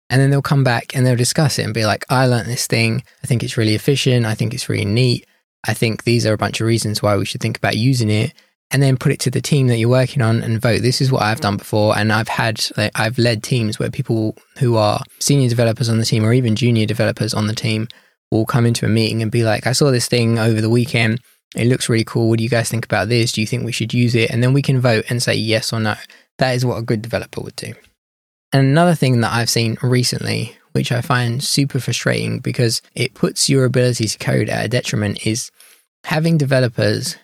and 0.09 0.21
then 0.21 0.29
they'll 0.29 0.41
come 0.41 0.63
back 0.63 0.95
and 0.95 1.05
they'll 1.05 1.15
discuss 1.15 1.59
it 1.59 1.63
and 1.63 1.73
be 1.73 1.85
like, 1.85 2.05
I 2.09 2.27
learned 2.27 2.49
this 2.49 2.67
thing. 2.67 3.03
I 3.23 3.27
think 3.27 3.43
it's 3.43 3.57
really 3.57 3.75
efficient. 3.75 4.25
I 4.25 4.35
think 4.35 4.53
it's 4.53 4.69
really 4.69 4.85
neat. 4.85 5.25
I 5.67 5.73
think 5.73 6.03
these 6.03 6.25
are 6.25 6.33
a 6.33 6.37
bunch 6.37 6.61
of 6.61 6.67
reasons 6.67 7.01
why 7.01 7.17
we 7.17 7.25
should 7.25 7.41
think 7.41 7.57
about 7.57 7.77
using 7.77 8.09
it 8.09 8.33
and 8.75 8.83
then 8.83 8.97
put 8.97 9.13
it 9.13 9.21
to 9.21 9.31
the 9.31 9.39
team 9.39 9.67
that 9.67 9.77
you're 9.77 9.87
working 9.87 10.21
on 10.21 10.41
and 10.41 10.61
vote. 10.61 10.81
This 10.81 10.99
is 10.99 11.09
what 11.09 11.21
I've 11.21 11.39
done 11.39 11.55
before. 11.55 11.97
And 11.97 12.11
I've 12.11 12.27
had, 12.27 12.59
like, 12.75 12.91
I've 12.93 13.17
led 13.17 13.41
teams 13.41 13.79
where 13.79 13.89
people 13.89 14.35
who 14.57 14.75
are 14.75 14.99
senior 15.17 15.47
developers 15.47 15.87
on 15.87 15.97
the 15.97 16.03
team 16.03 16.25
or 16.25 16.33
even 16.33 16.57
junior 16.57 16.85
developers 16.85 17.33
on 17.33 17.47
the 17.47 17.55
team 17.55 17.87
will 18.31 18.45
come 18.45 18.65
into 18.65 18.85
a 18.85 18.89
meeting 18.89 19.21
and 19.21 19.31
be 19.31 19.43
like, 19.45 19.65
I 19.65 19.71
saw 19.71 19.91
this 19.91 20.09
thing 20.09 20.37
over 20.37 20.59
the 20.59 20.69
weekend. 20.69 21.21
It 21.55 21.67
looks 21.67 21.87
really 21.87 22.03
cool. 22.03 22.27
What 22.27 22.39
do 22.39 22.43
you 22.43 22.49
guys 22.49 22.69
think 22.69 22.83
about 22.83 23.07
this? 23.07 23.31
Do 23.31 23.39
you 23.39 23.47
think 23.47 23.63
we 23.63 23.71
should 23.71 23.93
use 23.93 24.13
it? 24.13 24.29
And 24.29 24.43
then 24.43 24.51
we 24.51 24.61
can 24.61 24.81
vote 24.81 25.05
and 25.07 25.23
say 25.23 25.35
yes 25.35 25.71
or 25.71 25.79
no. 25.79 25.95
That 26.39 26.51
is 26.51 26.65
what 26.65 26.75
a 26.75 26.81
good 26.81 27.01
developer 27.01 27.39
would 27.39 27.55
do. 27.55 27.75
And 28.51 28.67
another 28.67 28.93
thing 28.93 29.21
that 29.21 29.31
I've 29.31 29.49
seen 29.49 29.77
recently, 29.83 30.57
which 30.73 30.91
I 30.91 30.99
find 30.99 31.41
super 31.41 31.79
frustrating 31.79 32.39
because 32.39 32.81
it 32.93 33.13
puts 33.13 33.47
your 33.49 33.63
ability 33.63 34.09
to 34.09 34.17
code 34.17 34.49
at 34.49 34.65
a 34.65 34.67
detriment, 34.67 35.25
is 35.25 35.49
having 36.03 36.37
developers 36.37 37.15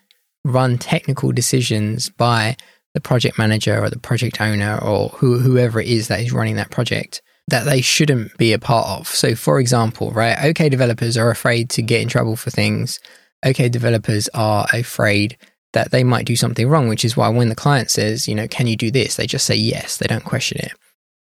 run 0.44 0.78
technical 0.78 1.32
decisions 1.32 2.10
by 2.10 2.56
the 2.94 3.02
project 3.02 3.38
manager 3.38 3.82
or 3.82 3.90
the 3.90 4.00
project 4.00 4.42
owner 4.42 4.78
or 4.82 5.10
who, 5.10 5.40
whoever 5.40 5.80
it 5.80 5.88
is 5.88 6.08
that 6.08 6.20
is 6.20 6.34
running 6.34 6.56
that 6.56 6.72
project 6.72 7.22
that 7.48 7.66
they 7.66 7.82
shouldn't 7.82 8.38
be 8.38 8.54
a 8.54 8.60
part 8.60 8.88
of. 8.88 9.08
So, 9.08 9.36
for 9.36 9.60
example, 9.60 10.12
right, 10.12 10.38
okay 10.52 10.70
developers 10.70 11.18
are 11.18 11.32
afraid 11.32 11.70
to 11.72 11.82
get 11.82 12.02
in 12.02 12.08
trouble 12.08 12.36
for 12.36 12.50
things. 12.50 13.00
Okay 13.46 13.70
developers 13.70 14.30
are 14.34 14.68
afraid 14.74 15.38
that 15.74 15.92
they 15.92 16.04
might 16.04 16.26
do 16.26 16.36
something 16.36 16.68
wrong, 16.68 16.88
which 16.88 17.06
is 17.06 17.16
why 17.16 17.30
when 17.30 17.50
the 17.50 17.56
client 17.56 17.90
says, 17.90 18.28
you 18.28 18.36
know, 18.36 18.48
can 18.48 18.68
you 18.68 18.76
do 18.76 18.92
this? 18.92 19.16
They 19.16 19.26
just 19.26 19.46
say 19.46 19.56
yes, 19.56 19.98
they 19.98 20.08
don't 20.08 20.26
question 20.26 20.60
it. 20.60 20.74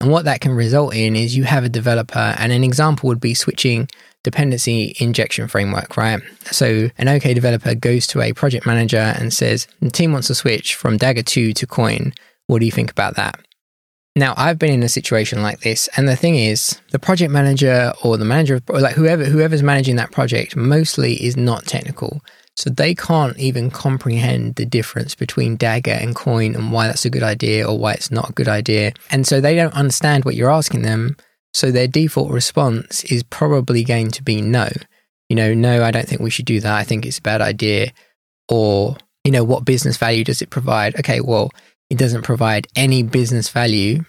And 0.01 0.11
what 0.11 0.25
that 0.25 0.41
can 0.41 0.53
result 0.53 0.95
in 0.95 1.15
is 1.15 1.37
you 1.37 1.45
have 1.45 1.65
a 1.65 1.69
developer, 1.69 2.35
and 2.39 2.53
an 2.53 2.65
example 2.65 3.09
would 3.09 3.21
be 3.21 3.35
switching 3.35 3.89
dependency 4.23 4.95
injection 4.99 5.49
framework, 5.49 5.97
right? 5.97 6.21
So 6.47 6.91
an 6.99 7.09
OK 7.09 7.35
developer 7.35 7.75
goes 7.75 8.07
to 8.09 8.21
a 8.21 8.33
project 8.33 8.67
manager 8.67 9.15
and 9.19 9.33
says, 9.33 9.67
the 9.81 9.91
team 9.91 10.13
wants 10.13 10.29
to 10.29 10.35
switch 10.35 10.75
from 10.75 10.97
Dagger 10.97 11.23
2 11.23 11.53
to 11.55 11.67
Koin. 11.67 12.15
What 12.47 12.61
do 12.61 12.67
you 12.67 12.73
think 12.73 12.91
about 12.91 13.17
that? 13.17 13.39
Now, 14.17 14.35
I've 14.37 14.59
been 14.59 14.73
in 14.73 14.83
a 14.83 14.89
situation 14.89 15.41
like 15.41 15.61
this, 15.61 15.89
and 15.97 16.09
the 16.09 16.17
thing 16.17 16.35
is, 16.35 16.81
the 16.91 16.99
project 16.99 17.31
manager 17.31 17.93
or 18.03 18.17
the 18.17 18.25
manager, 18.25 18.61
or 18.69 18.81
like 18.81 18.97
whoever 18.97 19.25
whoever's 19.25 19.63
managing 19.63 19.97
that 19.97 20.11
project, 20.11 20.57
mostly 20.57 21.15
is 21.15 21.37
not 21.37 21.65
technical. 21.65 22.21
So 22.57 22.69
they 22.69 22.95
can't 22.95 23.39
even 23.39 23.71
comprehend 23.71 24.57
the 24.57 24.67
difference 24.67 25.15
between 25.15 25.57
Dagger 25.57 25.93
and 25.93 26.15
Koin 26.15 26.57
and 26.57 26.73
why 26.73 26.89
that's 26.89 27.05
a 27.05 27.11
good 27.11 27.23
idea 27.23 27.67
or 27.67 27.79
why 27.79 27.95
it's 27.95 28.11
not 28.11 28.31
a 28.31 28.33
good 28.35 28.49
idea. 28.49 28.93
And 29.11 29.27
so 29.27 29.41
they 29.41 29.55
don't 29.55 29.73
understand 29.75 30.25
what 30.25 30.35
you're 30.35 30.51
asking 30.51 30.83
them. 30.83 31.17
So 31.53 31.71
their 31.71 31.89
default 31.89 32.31
response 32.31 33.05
is 33.05 33.23
probably 33.25 33.85
going 33.85 34.11
to 34.13 34.23
be 34.23 34.41
no. 34.41 34.69
You 35.29 35.37
know, 35.37 35.55
no, 35.55 35.85
I 35.85 35.91
don't 35.91 36.07
think 36.09 36.21
we 36.21 36.31
should 36.31 36.47
do 36.47 36.61
that. 36.61 36.75
I 36.75 36.85
think 36.85 37.07
it's 37.07 37.19
a 37.19 37.23
bad 37.23 37.41
idea. 37.41 37.93
Or, 38.49 38.97
you 39.25 39.31
know, 39.31 39.45
what 39.45 39.65
business 39.65 39.97
value 39.97 40.25
does 40.25 40.43
it 40.43 40.51
provide? 40.51 40.99
Okay, 40.99 41.21
well, 41.21 41.51
it 41.89 41.99
doesn't 41.99 42.23
provide 42.23 42.67
any 42.77 43.03
business 43.03 43.49
value 43.49 44.05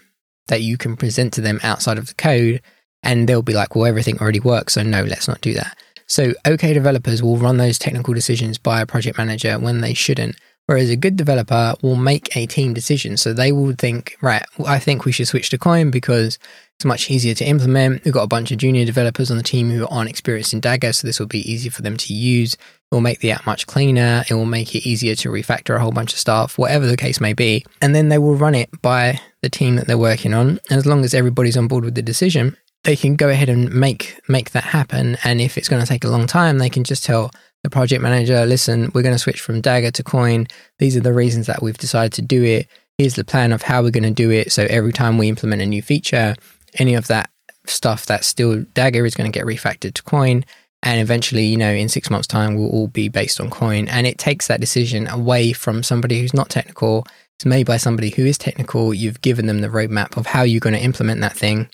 that 0.48 0.62
you 0.62 0.76
can 0.76 0.96
present 0.96 1.32
to 1.34 1.40
them 1.40 1.60
outside 1.62 1.98
of 1.98 2.08
the 2.08 2.14
code. 2.14 2.60
And 3.02 3.28
they'll 3.28 3.42
be 3.42 3.54
like, 3.54 3.74
well, 3.74 3.86
everything 3.86 4.18
already 4.18 4.40
works. 4.40 4.74
So 4.74 4.82
no, 4.82 5.02
let's 5.02 5.28
not 5.28 5.40
do 5.40 5.54
that. 5.54 5.76
So, 6.06 6.34
OK 6.44 6.74
developers 6.74 7.22
will 7.22 7.38
run 7.38 7.56
those 7.56 7.78
technical 7.78 8.12
decisions 8.12 8.58
by 8.58 8.82
a 8.82 8.86
project 8.86 9.16
manager 9.16 9.58
when 9.58 9.80
they 9.80 9.94
shouldn't. 9.94 10.36
Whereas 10.66 10.90
a 10.90 10.96
good 10.96 11.16
developer 11.16 11.74
will 11.82 11.96
make 11.96 12.36
a 12.36 12.46
team 12.46 12.72
decision. 12.72 13.16
So 13.16 13.32
they 13.32 13.52
will 13.52 13.72
think, 13.72 14.16
right, 14.20 14.44
I 14.64 14.78
think 14.78 15.04
we 15.04 15.12
should 15.12 15.28
switch 15.28 15.50
to 15.50 15.58
Koin 15.58 15.90
because 15.90 16.38
it's 16.76 16.84
much 16.84 17.10
easier 17.10 17.34
to 17.34 17.44
implement. 17.44 18.04
We've 18.04 18.14
got 18.14 18.22
a 18.22 18.28
bunch 18.28 18.52
of 18.52 18.58
junior 18.58 18.84
developers 18.84 19.30
on 19.30 19.36
the 19.36 19.42
team 19.42 19.70
who 19.70 19.86
aren't 19.88 20.10
experienced 20.10 20.52
in 20.52 20.60
Dagger, 20.60 20.92
so 20.92 21.06
this 21.06 21.18
will 21.18 21.26
be 21.26 21.50
easier 21.50 21.70
for 21.70 21.82
them 21.82 21.96
to 21.96 22.14
use. 22.14 22.54
It 22.54 22.60
will 22.90 23.00
make 23.00 23.20
the 23.20 23.32
app 23.32 23.44
much 23.44 23.66
cleaner. 23.66 24.24
It 24.28 24.34
will 24.34 24.46
make 24.46 24.74
it 24.74 24.86
easier 24.86 25.14
to 25.16 25.30
refactor 25.30 25.76
a 25.76 25.80
whole 25.80 25.92
bunch 25.92 26.12
of 26.12 26.18
stuff, 26.18 26.58
whatever 26.58 26.86
the 26.86 26.96
case 26.96 27.20
may 27.20 27.32
be. 27.32 27.64
And 27.80 27.94
then 27.94 28.08
they 28.08 28.18
will 28.18 28.36
run 28.36 28.54
it 28.54 28.70
by 28.82 29.20
the 29.42 29.50
team 29.50 29.76
that 29.76 29.86
they're 29.86 29.98
working 29.98 30.32
on. 30.32 30.60
And 30.70 30.78
as 30.78 30.86
long 30.86 31.04
as 31.04 31.12
everybody's 31.12 31.56
on 31.56 31.68
board 31.68 31.84
with 31.84 31.94
the 31.96 32.02
decision, 32.02 32.56
they 32.84 32.96
can 32.96 33.16
go 33.16 33.28
ahead 33.28 33.48
and 33.48 33.72
make 33.72 34.20
make 34.28 34.50
that 34.50 34.64
happen. 34.64 35.16
And 35.24 35.40
if 35.40 35.56
it's 35.56 35.68
going 35.68 35.82
to 35.82 35.88
take 35.88 36.04
a 36.04 36.08
long 36.08 36.26
time, 36.26 36.58
they 36.58 36.70
can 36.70 36.84
just 36.84 37.04
tell 37.04 37.30
the 37.62 37.70
project 37.70 38.02
manager, 38.02 38.44
listen, 38.46 38.90
we're 38.94 39.02
going 39.02 39.14
to 39.14 39.18
switch 39.18 39.40
from 39.40 39.60
Dagger 39.60 39.90
to 39.92 40.02
Koin. 40.02 40.50
These 40.78 40.96
are 40.96 41.00
the 41.00 41.12
reasons 41.12 41.46
that 41.46 41.62
we've 41.62 41.78
decided 41.78 42.12
to 42.14 42.22
do 42.22 42.42
it. 42.42 42.68
Here's 42.98 43.14
the 43.14 43.24
plan 43.24 43.52
of 43.52 43.62
how 43.62 43.82
we're 43.82 43.90
going 43.90 44.02
to 44.04 44.10
do 44.10 44.30
it. 44.30 44.52
So 44.52 44.66
every 44.68 44.92
time 44.92 45.18
we 45.18 45.28
implement 45.28 45.62
a 45.62 45.66
new 45.66 45.82
feature, 45.82 46.34
any 46.74 46.94
of 46.94 47.06
that 47.06 47.30
stuff 47.66 48.06
that's 48.06 48.26
still 48.26 48.64
Dagger 48.74 49.06
is 49.06 49.14
going 49.14 49.30
to 49.30 49.36
get 49.36 49.46
refactored 49.46 49.94
to 49.94 50.02
Koin. 50.02 50.44
And 50.82 51.00
eventually, 51.00 51.44
you 51.44 51.56
know, 51.56 51.70
in 51.70 51.88
six 51.88 52.10
months' 52.10 52.26
time, 52.26 52.56
we'll 52.56 52.70
all 52.70 52.88
be 52.88 53.08
based 53.08 53.40
on 53.40 53.50
Koin. 53.50 53.88
And 53.88 54.06
it 54.06 54.18
takes 54.18 54.48
that 54.48 54.60
decision 54.60 55.06
away 55.06 55.52
from 55.52 55.82
somebody 55.82 56.20
who's 56.20 56.34
not 56.34 56.50
technical. 56.50 57.06
It's 57.36 57.46
made 57.46 57.66
by 57.66 57.76
somebody 57.76 58.10
who 58.10 58.26
is 58.26 58.36
technical. 58.36 58.92
You've 58.92 59.20
given 59.20 59.46
them 59.46 59.60
the 59.60 59.68
roadmap 59.68 60.16
of 60.16 60.26
how 60.26 60.42
you're 60.42 60.60
going 60.60 60.74
to 60.74 60.82
implement 60.82 61.20
that 61.20 61.36
thing 61.36 61.68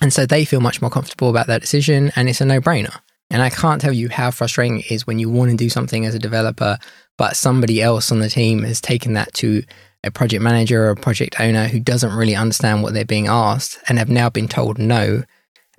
and 0.00 0.12
so 0.12 0.26
they 0.26 0.44
feel 0.44 0.60
much 0.60 0.80
more 0.80 0.90
comfortable 0.90 1.30
about 1.30 1.46
that 1.48 1.60
decision 1.60 2.12
and 2.16 2.28
it's 2.28 2.40
a 2.40 2.44
no 2.44 2.60
brainer. 2.60 3.00
And 3.30 3.42
I 3.42 3.50
can't 3.50 3.80
tell 3.80 3.92
you 3.92 4.08
how 4.08 4.30
frustrating 4.30 4.80
it 4.80 4.90
is 4.90 5.06
when 5.06 5.18
you 5.18 5.28
want 5.28 5.50
to 5.50 5.56
do 5.56 5.68
something 5.68 6.06
as 6.06 6.14
a 6.14 6.18
developer, 6.18 6.78
but 7.16 7.36
somebody 7.36 7.82
else 7.82 8.10
on 8.10 8.20
the 8.20 8.30
team 8.30 8.62
has 8.62 8.80
taken 8.80 9.14
that 9.14 9.34
to 9.34 9.62
a 10.04 10.10
project 10.10 10.42
manager 10.42 10.86
or 10.86 10.90
a 10.90 10.96
project 10.96 11.40
owner 11.40 11.66
who 11.66 11.80
doesn't 11.80 12.14
really 12.14 12.34
understand 12.34 12.82
what 12.82 12.94
they're 12.94 13.04
being 13.04 13.26
asked 13.26 13.78
and 13.88 13.98
have 13.98 14.08
now 14.08 14.30
been 14.30 14.48
told 14.48 14.78
no. 14.78 15.24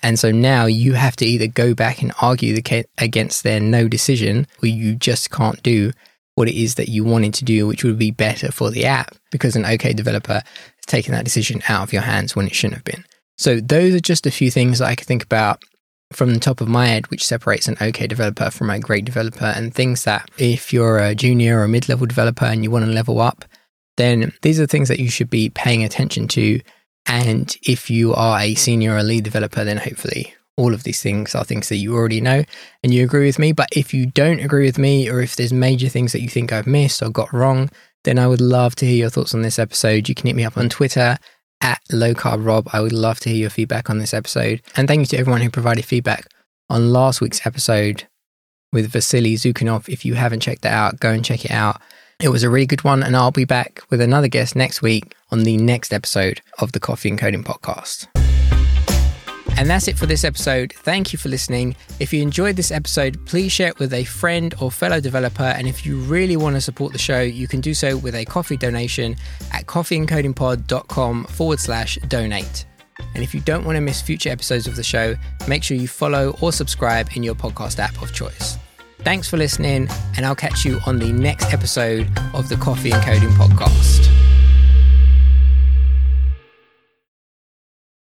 And 0.01 0.20
so 0.20 0.32
now 0.32 0.65
you 0.65 0.94
have 0.94 1.15
to 1.18 1.25
either 1.25 1.48
go 1.48 1.74
back 1.74 2.01
and 2.01 2.13
argue 2.22 2.53
the 2.53 2.86
against 2.98 3.44
their 3.44 3.60
no 3.60 3.88
decision, 3.88 4.48
or 4.62 4.68
you 4.68 4.96
just 4.96 5.32
can't 5.32 5.62
do 5.63 5.91
what 6.36 6.47
it 6.47 6.56
is 6.56 6.76
that 6.76 6.88
you 6.88 7.04
wanted 7.04 7.34
to 7.34 7.45
do, 7.45 7.67
which 7.67 7.84
would 7.84 8.00
be 8.00 8.12
better 8.12 8.52
for 8.52 8.71
the 8.71 8.86
app 8.86 9.15
because 9.32 9.56
an 9.56 9.65
OK 9.65 9.91
developer 9.93 10.36
has 10.36 10.86
taken 10.86 11.13
that 11.13 11.26
decision 11.26 11.62
out 11.67 11.84
of 11.84 11.91
your 11.91 12.02
hands 12.02 12.36
when 12.36 12.47
it 12.47 12.56
shouldn't 12.56 12.76
have 12.76 12.86
been. 12.86 13.04
So 13.38 13.60
those 13.60 13.93
are 13.93 14.00
just 14.00 14.26
a 14.26 14.32
few 14.32 14.52
things 14.52 14.80
that 14.80 14.88
I 14.88 14.95
could 14.95 15.08
think 15.08 15.24
about 15.24 15.63
from 16.12 16.34
the 16.34 16.39
top 16.39 16.62
of 16.62 16.67
my 16.67 16.88
head, 16.88 17.08
which 17.08 17.26
separates 17.26 17.67
an 17.67 17.78
okay 17.82 18.08
developer 18.08 18.50
from 18.50 18.69
a 18.69 18.80
great 18.80 19.06
developer, 19.06 19.45
and 19.45 19.74
things 19.74 20.04
that 20.06 20.30
if 20.38 20.74
you're 20.74 20.98
a 20.98 21.15
junior 21.15 21.62
or 21.62 21.67
mid 21.67 21.88
level 21.88 22.08
developer 22.08 22.45
and 22.45 22.63
you 22.63 22.72
want 22.72 22.86
to 22.86 22.91
level 22.91 23.22
up, 23.22 23.45
then 23.98 24.32
these 24.41 24.60
are 24.60 24.65
things 24.65 24.88
that 24.88 25.00
you 25.00 25.10
should 25.10 25.30
be 25.30 25.50
paying 25.50 25.84
attention 25.84 26.28
to. 26.30 26.60
And 27.06 27.56
if 27.63 27.89
you 27.89 28.13
are 28.13 28.39
a 28.39 28.56
senior 28.56 28.95
or 28.95 29.04
lead 29.04 29.24
developer, 29.24 29.63
then 29.63 29.78
hopefully 29.78 30.34
all 30.58 30.74
of 30.74 30.84
these 30.84 31.02
things 31.02 31.36
are 31.36 31.45
things 31.45 31.69
that 31.69 31.78
you 31.78 31.95
already 31.95 32.19
know 32.19 32.43
and 32.84 32.93
you 32.93 33.04
agree 33.04 33.26
with 33.26 33.39
me. 33.39 33.52
But 33.52 33.69
if 33.72 33.93
you 33.93 34.08
don't 34.08 34.41
agree 34.41 34.65
with 34.65 34.78
me, 34.78 35.10
or 35.10 35.22
if 35.22 35.36
there's 35.36 35.54
major 35.54 35.89
things 35.89 36.12
that 36.12 36.22
you 36.22 36.28
think 36.28 36.52
I've 36.52 36.67
missed 36.67 37.02
or 37.02 37.10
got 37.10 37.32
wrong, 37.32 37.69
then 38.04 38.19
I 38.19 38.28
would 38.28 38.41
love 38.41 38.76
to 38.76 38.86
hear 38.86 38.95
your 38.95 39.10
thoughts 39.10 39.34
on 39.34 39.41
this 39.41 39.60
episode. 39.60 40.10
You 40.10 40.15
can 40.15 40.28
hit 40.28 40.36
me 40.36 40.45
up 40.45 40.58
on 40.58 40.69
Twitter 40.69 41.17
at 41.62 41.82
Low 41.91 42.13
Carb 42.13 42.45
Rob. 42.45 42.67
I 42.72 42.82
would 42.82 42.93
love 42.93 43.19
to 43.22 43.30
hear 43.30 43.38
your 43.38 43.50
feedback 43.50 43.89
on 43.89 44.00
this 44.00 44.13
episode. 44.13 44.62
And 44.76 44.88
thank 44.88 45.00
you 45.00 45.06
to 45.08 45.17
everyone 45.17 45.41
who 45.41 45.50
provided 45.50 45.86
feedback 45.86 46.28
on 46.69 46.91
last 46.91 47.22
week's 47.22 47.45
episode 47.45 48.08
with 48.72 48.91
Vasiliy 48.91 49.34
Zukanov. 49.34 49.89
If 49.89 50.06
you 50.06 50.13
haven't 50.15 50.41
checked 50.41 50.62
that 50.62 50.74
out, 50.74 51.00
go 51.00 51.12
and 51.12 51.26
check 51.26 51.45
it 51.45 51.52
out. 51.52 51.82
It 52.19 52.30
was 52.30 52.43
a 52.43 52.50
really 52.50 52.65
good 52.65 52.84
one, 52.84 53.02
and 53.02 53.15
I'll 53.15 53.32
be 53.32 53.45
back 53.45 53.82
with 53.89 54.02
another 54.02 54.28
guest 54.28 54.56
next 54.56 54.82
week 54.82 55.15
on 55.32 55.43
the 55.43 55.56
next 55.56 55.93
episode 55.93 56.41
of 56.60 56.74
the 56.74 56.80
Coffee 56.80 57.10
and 57.10 57.17
Coding 57.17 57.45
podcast. 57.45 58.08
And 59.58 59.70
that's 59.70 59.88
it 59.88 59.98
for 59.98 60.06
this 60.06 60.24
episode. 60.24 60.74
Thank 60.74 61.12
you 61.12 61.20
for 61.20 61.30
listening. 61.30 61.76
If 62.00 62.14
you 62.14 62.22
enjoyed 62.22 62.56
this 62.56 62.72
episode, 62.72 63.26
please 63.26 63.52
share 63.52 63.70
it 63.70 63.80
with 63.80 63.94
a 63.94 64.04
friend 64.06 64.54
or 64.62 64.72
fellow 64.72 65.00
developer. 65.00 65.44
And 65.44 65.68
if 65.68 65.86
you 65.86 65.98
really 66.00 66.38
want 66.38 66.56
to 66.56 66.62
support 66.62 66.94
the 66.94 67.00
show, 67.00 67.22
you 67.22 67.48
can 67.48 67.62
do 67.62 67.74
so 67.74 67.98
with 67.98 68.16
a 68.16 68.26
coffee 68.26 68.58
donation 68.58 69.16
at 69.52 69.66
coffeeandcodingpod.com 69.66 71.26
forward 71.26 71.60
slash 71.60 71.98
donate. 72.08 72.66
And 73.14 73.24
if 73.24 73.34
you 73.34 73.42
don't 73.42 73.66
want 73.66 73.76
to 73.76 73.82
miss 73.82 74.02
future 74.02 74.30
episodes 74.30 74.68
of 74.68 74.76
the 74.76 74.84
show, 74.84 75.16
make 75.48 75.64
sure 75.64 75.78
you 75.78 75.88
follow 75.88 76.36
or 76.42 76.52
subscribe 76.52 77.10
in 77.16 77.24
your 77.24 77.36
podcast 77.36 77.80
app 77.80 78.02
of 78.02 78.14
choice. 78.14 78.58
Thanks 79.00 79.30
for 79.30 79.38
listening, 79.38 79.88
and 80.18 80.26
I'll 80.26 80.36
catch 80.36 80.66
you 80.66 80.80
on 80.86 81.00
the 81.00 81.12
next 81.12 81.54
episode 81.54 82.10
of 82.34 82.50
the 82.50 82.58
Coffee 82.58 82.92
and 82.92 83.02
Coding 83.02 83.30
Podcast. 83.30 84.18